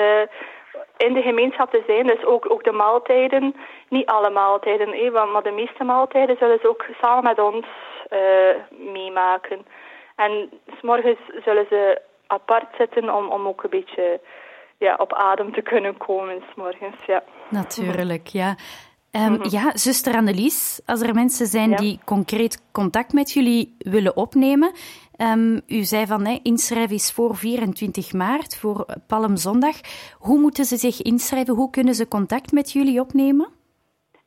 in 0.96 1.12
de 1.14 1.22
gemeenschap 1.22 1.70
te 1.70 1.82
zijn. 1.86 2.06
Dus 2.06 2.24
ook, 2.24 2.50
ook 2.50 2.64
de 2.64 2.72
maaltijden, 2.72 3.54
niet 3.88 4.06
alle 4.06 4.30
maaltijden, 4.30 4.88
hè, 4.88 5.10
maar 5.10 5.42
de 5.42 5.50
meeste 5.50 5.84
maaltijden 5.84 6.36
zullen 6.38 6.58
ze 6.60 6.68
ook 6.68 6.84
samen 7.00 7.24
met 7.24 7.38
ons 7.38 7.66
meemaken. 8.92 9.66
En 10.16 10.50
s 10.78 10.82
morgens 10.82 11.18
zullen 11.44 11.66
ze 11.68 12.00
apart 12.26 12.76
zitten 12.78 13.14
om, 13.14 13.28
om 13.28 13.46
ook 13.46 13.62
een 13.62 13.70
beetje 13.70 14.20
ja, 14.78 14.94
op 14.98 15.12
adem 15.12 15.52
te 15.52 15.62
kunnen 15.62 15.96
komen 15.96 16.42
s 16.50 16.54
morgens. 16.54 16.96
Ja. 17.06 17.22
Natuurlijk, 17.50 18.26
ja. 18.26 18.56
Um, 19.16 19.20
mm 19.20 19.34
-hmm. 19.34 19.50
Ja, 19.50 19.76
zuster 19.76 20.14
Annelies, 20.14 20.82
als 20.86 21.00
er 21.02 21.14
mensen 21.14 21.46
zijn 21.46 21.70
ja. 21.70 21.76
die 21.76 21.98
concreet 22.04 22.70
contact 22.72 23.12
met 23.12 23.32
jullie 23.32 23.74
willen 23.78 24.16
opnemen. 24.16 24.72
Um, 25.18 25.60
u 25.68 25.82
zei 25.82 26.06
van 26.06 26.24
hè, 26.26 26.38
inschrijven 26.42 26.94
is 26.94 27.12
voor 27.12 27.34
24 27.34 28.12
maart, 28.12 28.58
voor 28.58 28.86
Palmzondag. 29.06 29.76
Hoe 30.18 30.38
moeten 30.38 30.64
ze 30.64 30.76
zich 30.76 31.02
inschrijven? 31.02 31.54
Hoe 31.54 31.70
kunnen 31.70 31.94
ze 31.94 32.08
contact 32.08 32.52
met 32.52 32.72
jullie 32.72 33.00
opnemen? 33.00 33.48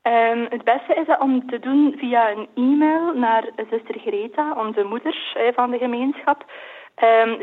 Um, 0.03 0.45
het 0.49 0.63
beste 0.63 0.93
is 0.95 1.07
dat 1.07 1.19
om 1.19 1.49
te 1.49 1.59
doen 1.59 1.95
via 1.97 2.31
een 2.31 2.47
e-mail 2.55 3.13
naar 3.13 3.49
zuster 3.69 3.99
Greta, 3.99 4.53
onze 4.57 4.83
moeder 4.83 5.15
van 5.55 5.71
de 5.71 5.77
gemeenschap. 5.77 6.45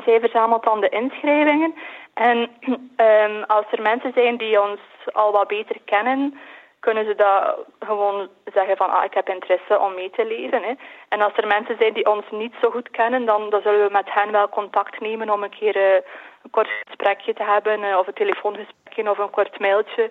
Zij 0.05 0.21
verzamelt 0.21 0.65
dan 0.65 0.81
de 0.81 0.89
inschrijvingen. 0.89 1.75
En 2.15 2.51
um, 2.97 3.45
als 3.57 3.65
er 3.71 3.83
mensen 3.83 4.13
zijn 4.15 4.37
die 4.37 4.63
ons 4.63 4.81
al 5.13 5.33
wat 5.33 5.49
beter 5.49 5.77
kennen, 5.85 6.39
kunnen 6.85 7.05
ze 7.05 7.15
dat 7.15 7.57
gewoon 7.79 8.29
zeggen 8.55 8.77
van 8.77 8.91
ah, 8.91 9.05
ik 9.05 9.15
heb 9.15 9.29
interesse 9.29 9.79
om 9.79 9.95
mee 9.95 10.11
te 10.11 10.27
lezen. 10.27 10.63
Hè. 10.63 10.73
En 11.09 11.21
als 11.21 11.33
er 11.37 11.47
mensen 11.47 11.77
zijn 11.79 11.93
die 11.93 12.11
ons 12.11 12.25
niet 12.31 12.55
zo 12.63 12.71
goed 12.71 12.91
kennen, 12.91 13.25
dan, 13.25 13.51
dan 13.51 13.63
zullen 13.63 13.87
we 13.87 13.93
met 13.93 14.13
hen 14.13 14.33
wel 14.33 14.49
contact 14.49 15.01
nemen 15.01 15.31
om 15.31 15.43
een 15.43 15.59
keer 15.61 15.77
uh, 15.77 15.95
een 16.43 16.51
kort 16.51 16.69
gesprekje 16.85 17.35
te 17.35 17.43
hebben, 17.43 17.83
uh, 17.83 17.99
of 17.99 18.07
een 18.07 18.23
telefoongesprekje 18.23 19.11
of 19.11 19.19
een 19.19 19.31
kort 19.31 19.59
mailtje, 19.59 20.11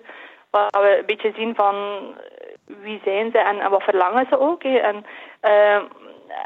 waar 0.50 0.70
we 0.70 0.98
een 0.98 1.06
beetje 1.06 1.32
zien 1.36 1.54
van 1.54 1.76
wie 2.66 3.00
zijn 3.04 3.30
ze 3.30 3.38
en, 3.38 3.60
en 3.60 3.70
wat 3.70 3.82
verlangen 3.82 4.26
ze 4.30 4.38
ook. 4.38 4.62
En, 4.62 5.06
uh, 5.42 5.80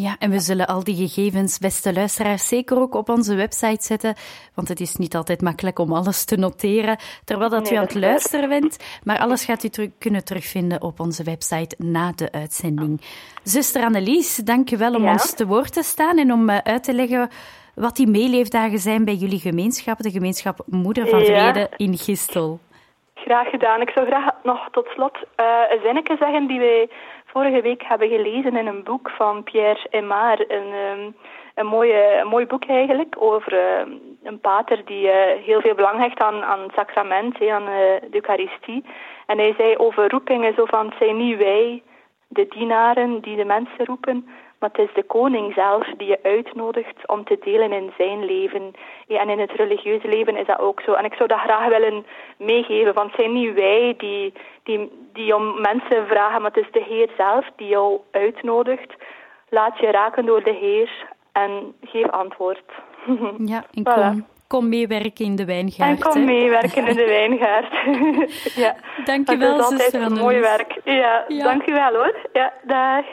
Ja, 0.00 0.16
en 0.18 0.30
we 0.30 0.38
zullen 0.38 0.66
al 0.66 0.84
die 0.84 0.94
gegevens, 0.94 1.58
beste 1.58 1.92
luisteraars, 1.92 2.48
zeker 2.48 2.80
ook 2.80 2.94
op 2.94 3.08
onze 3.08 3.34
website 3.34 3.84
zetten. 3.84 4.14
Want 4.54 4.68
het 4.68 4.80
is 4.80 4.96
niet 4.96 5.14
altijd 5.14 5.40
makkelijk 5.42 5.78
om 5.78 5.92
alles 5.92 6.24
te 6.24 6.36
noteren 6.36 6.96
terwijl 7.24 7.50
dat 7.50 7.62
nee, 7.62 7.72
u 7.72 7.76
aan 7.76 7.82
het 7.82 7.94
luisteren 7.94 8.48
bent. 8.48 9.00
Maar 9.04 9.18
alles 9.18 9.44
gaat 9.44 9.64
u 9.64 9.68
terug, 9.68 9.88
kunnen 9.98 10.24
terugvinden 10.24 10.82
op 10.82 11.00
onze 11.00 11.24
website 11.24 11.76
na 11.78 12.12
de 12.12 12.32
uitzending. 12.32 13.00
Zuster 13.42 13.82
Annelies, 13.82 14.36
dank 14.36 14.70
u 14.70 14.76
wel 14.76 14.94
om 14.94 15.02
ja. 15.02 15.12
ons 15.12 15.34
te 15.34 15.46
woord 15.46 15.72
te 15.72 15.82
staan 15.82 16.18
en 16.18 16.32
om 16.32 16.50
uh, 16.50 16.58
uit 16.58 16.84
te 16.84 16.94
leggen 16.94 17.28
wat 17.74 17.96
die 17.96 18.06
meeleefdagen 18.06 18.78
zijn 18.78 19.04
bij 19.04 19.14
jullie 19.14 19.40
gemeenschap, 19.40 19.98
de 19.98 20.10
gemeenschap 20.10 20.58
Moeder 20.66 21.08
van 21.08 21.20
Vrede 21.20 21.58
ja. 21.58 21.68
in 21.76 21.96
Gistel. 21.96 22.58
Graag 23.14 23.48
gedaan. 23.50 23.80
Ik 23.80 23.90
zou 23.90 24.06
graag 24.06 24.30
nog 24.42 24.68
tot 24.70 24.86
slot 24.86 25.16
uh, 25.16 25.46
een 25.70 25.80
zinnetje 25.82 26.16
zeggen 26.18 26.46
die 26.46 26.58
wij 26.58 26.88
vorige 27.38 27.62
week 27.62 27.82
hebben 27.82 28.08
gelezen 28.08 28.56
in 28.56 28.66
een 28.66 28.82
boek 28.82 29.10
van 29.10 29.42
Pierre 29.42 29.86
Aymar. 29.90 30.44
Een, 30.48 30.72
um, 30.72 31.16
een, 31.54 31.66
mooi 32.26 32.46
boek 32.46 32.64
eigenlijk 32.64 33.16
over 33.18 33.52
uh, 33.52 33.94
een 34.22 34.40
pater 34.40 34.84
die 34.84 35.06
uh, 35.06 35.12
heel 35.44 35.60
veel 35.60 35.74
belang 35.74 35.98
hecht 35.98 36.18
aan, 36.18 36.42
aan 36.42 36.60
het 36.60 36.72
sacrament, 36.74 37.48
aan 37.48 37.62
uh, 37.62 37.68
de 37.68 38.08
Eucharistie. 38.10 38.84
En 39.26 39.38
hij 39.38 39.54
zei 39.58 39.76
over 39.76 40.10
roepingen 40.10 40.54
zo 40.54 40.64
van, 40.64 40.86
het 40.86 40.94
zijn 40.98 41.16
niet 41.16 41.38
wij, 41.38 41.82
de 42.28 42.46
dienaren, 42.48 43.20
die 43.20 43.36
de 43.36 43.44
mensen 43.44 43.84
roepen, 43.84 44.28
maar 44.58 44.70
het 44.72 44.88
is 44.88 44.94
de 44.94 45.02
koning 45.02 45.54
zelf 45.54 45.86
die 45.96 46.08
je 46.08 46.18
uitnodigt 46.22 47.06
om 47.06 47.24
te 47.24 47.38
delen 47.40 47.72
in 47.72 47.92
zijn 47.96 48.24
leven. 48.24 48.72
Ja, 49.06 49.20
en 49.20 49.28
in 49.28 49.38
het 49.38 49.50
religieuze 49.50 50.08
leven 50.08 50.36
is 50.36 50.46
dat 50.46 50.58
ook 50.58 50.80
zo. 50.80 50.92
En 50.92 51.04
ik 51.04 51.14
zou 51.14 51.28
dat 51.28 51.38
graag 51.38 51.68
willen 51.68 52.06
meegeven, 52.36 52.94
want 52.94 53.10
het 53.10 53.20
zijn 53.20 53.32
niet 53.32 53.54
wij 53.54 53.94
die, 53.98 54.32
die, 54.62 54.90
die 55.12 55.36
om 55.36 55.60
mensen 55.60 56.06
vragen, 56.06 56.42
maar 56.42 56.50
het 56.50 56.64
is 56.64 56.72
de 56.72 56.84
Heer 56.88 57.10
zelf 57.16 57.46
die 57.56 57.68
jou 57.68 58.00
uitnodigt. 58.10 58.94
Laat 59.48 59.78
je 59.78 59.90
raken 59.90 60.26
door 60.26 60.42
de 60.42 60.54
Heer 60.54 60.90
en 61.32 61.74
geef 61.82 62.10
antwoord. 62.10 62.72
Ja, 63.38 63.64
en 63.72 63.82
voilà. 63.82 64.10
kom 64.10 64.26
meewerken 64.48 65.24
in 65.24 65.36
de 65.36 65.44
wijngaard. 65.44 66.02
En 66.02 66.10
kom 66.10 66.24
meewerken 66.24 66.86
in 66.86 66.96
de 66.96 67.06
wijngaard. 67.16 67.72
ja. 68.64 68.76
Dank 69.04 69.30
je 69.30 69.36
wel, 69.36 69.56
Dat 69.56 69.72
is 69.72 69.84
altijd 69.84 69.94
een 69.94 70.12
mooi 70.12 70.40
werk. 70.40 70.80
Ja, 70.84 71.24
ja. 71.28 71.44
dank 71.44 71.64
je 71.64 71.72
wel 71.72 71.92
hoor. 71.92 72.28
Ja, 72.32 72.52
dag. 72.64 73.04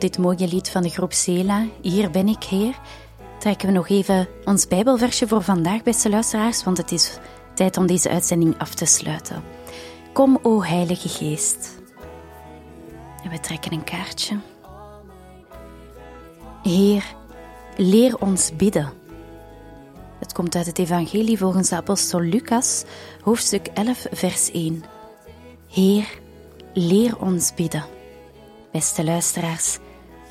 Dit 0.00 0.18
mooie 0.18 0.48
lied 0.48 0.70
van 0.70 0.82
de 0.82 0.88
groep 0.88 1.12
Sela, 1.12 1.66
Hier 1.80 2.10
ben 2.10 2.28
ik, 2.28 2.42
Heer, 2.42 2.78
trekken 3.38 3.68
we 3.68 3.74
nog 3.74 3.88
even 3.88 4.28
ons 4.44 4.66
Bijbelversje 4.66 5.28
voor 5.28 5.42
vandaag, 5.42 5.82
beste 5.82 6.10
luisteraars, 6.10 6.64
want 6.64 6.76
het 6.76 6.92
is 6.92 7.18
tijd 7.54 7.76
om 7.76 7.86
deze 7.86 8.10
uitzending 8.10 8.58
af 8.58 8.74
te 8.74 8.84
sluiten. 8.84 9.42
Kom, 10.12 10.38
o 10.42 10.62
Heilige 10.62 11.08
Geest. 11.08 11.78
En 13.24 13.30
we 13.30 13.40
trekken 13.40 13.72
een 13.72 13.84
kaartje. 13.84 14.38
Heer, 16.62 17.04
leer 17.76 18.18
ons 18.18 18.56
bidden. 18.56 18.92
Het 20.18 20.32
komt 20.32 20.54
uit 20.54 20.66
het 20.66 20.78
Evangelie 20.78 21.38
volgens 21.38 21.68
de 21.68 21.76
apostel 21.76 22.20
Lucas, 22.20 22.84
hoofdstuk 23.22 23.66
11, 23.66 24.06
vers 24.10 24.50
1. 24.50 24.84
Heer, 25.68 26.20
leer 26.72 27.20
ons 27.20 27.54
bidden. 27.54 27.84
Beste 28.72 29.04
luisteraars, 29.04 29.78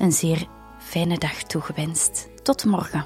een 0.00 0.12
zeer 0.12 0.46
fijne 0.78 1.18
dag 1.18 1.42
toegewenst. 1.42 2.28
Tot 2.42 2.64
morgen. 2.64 3.04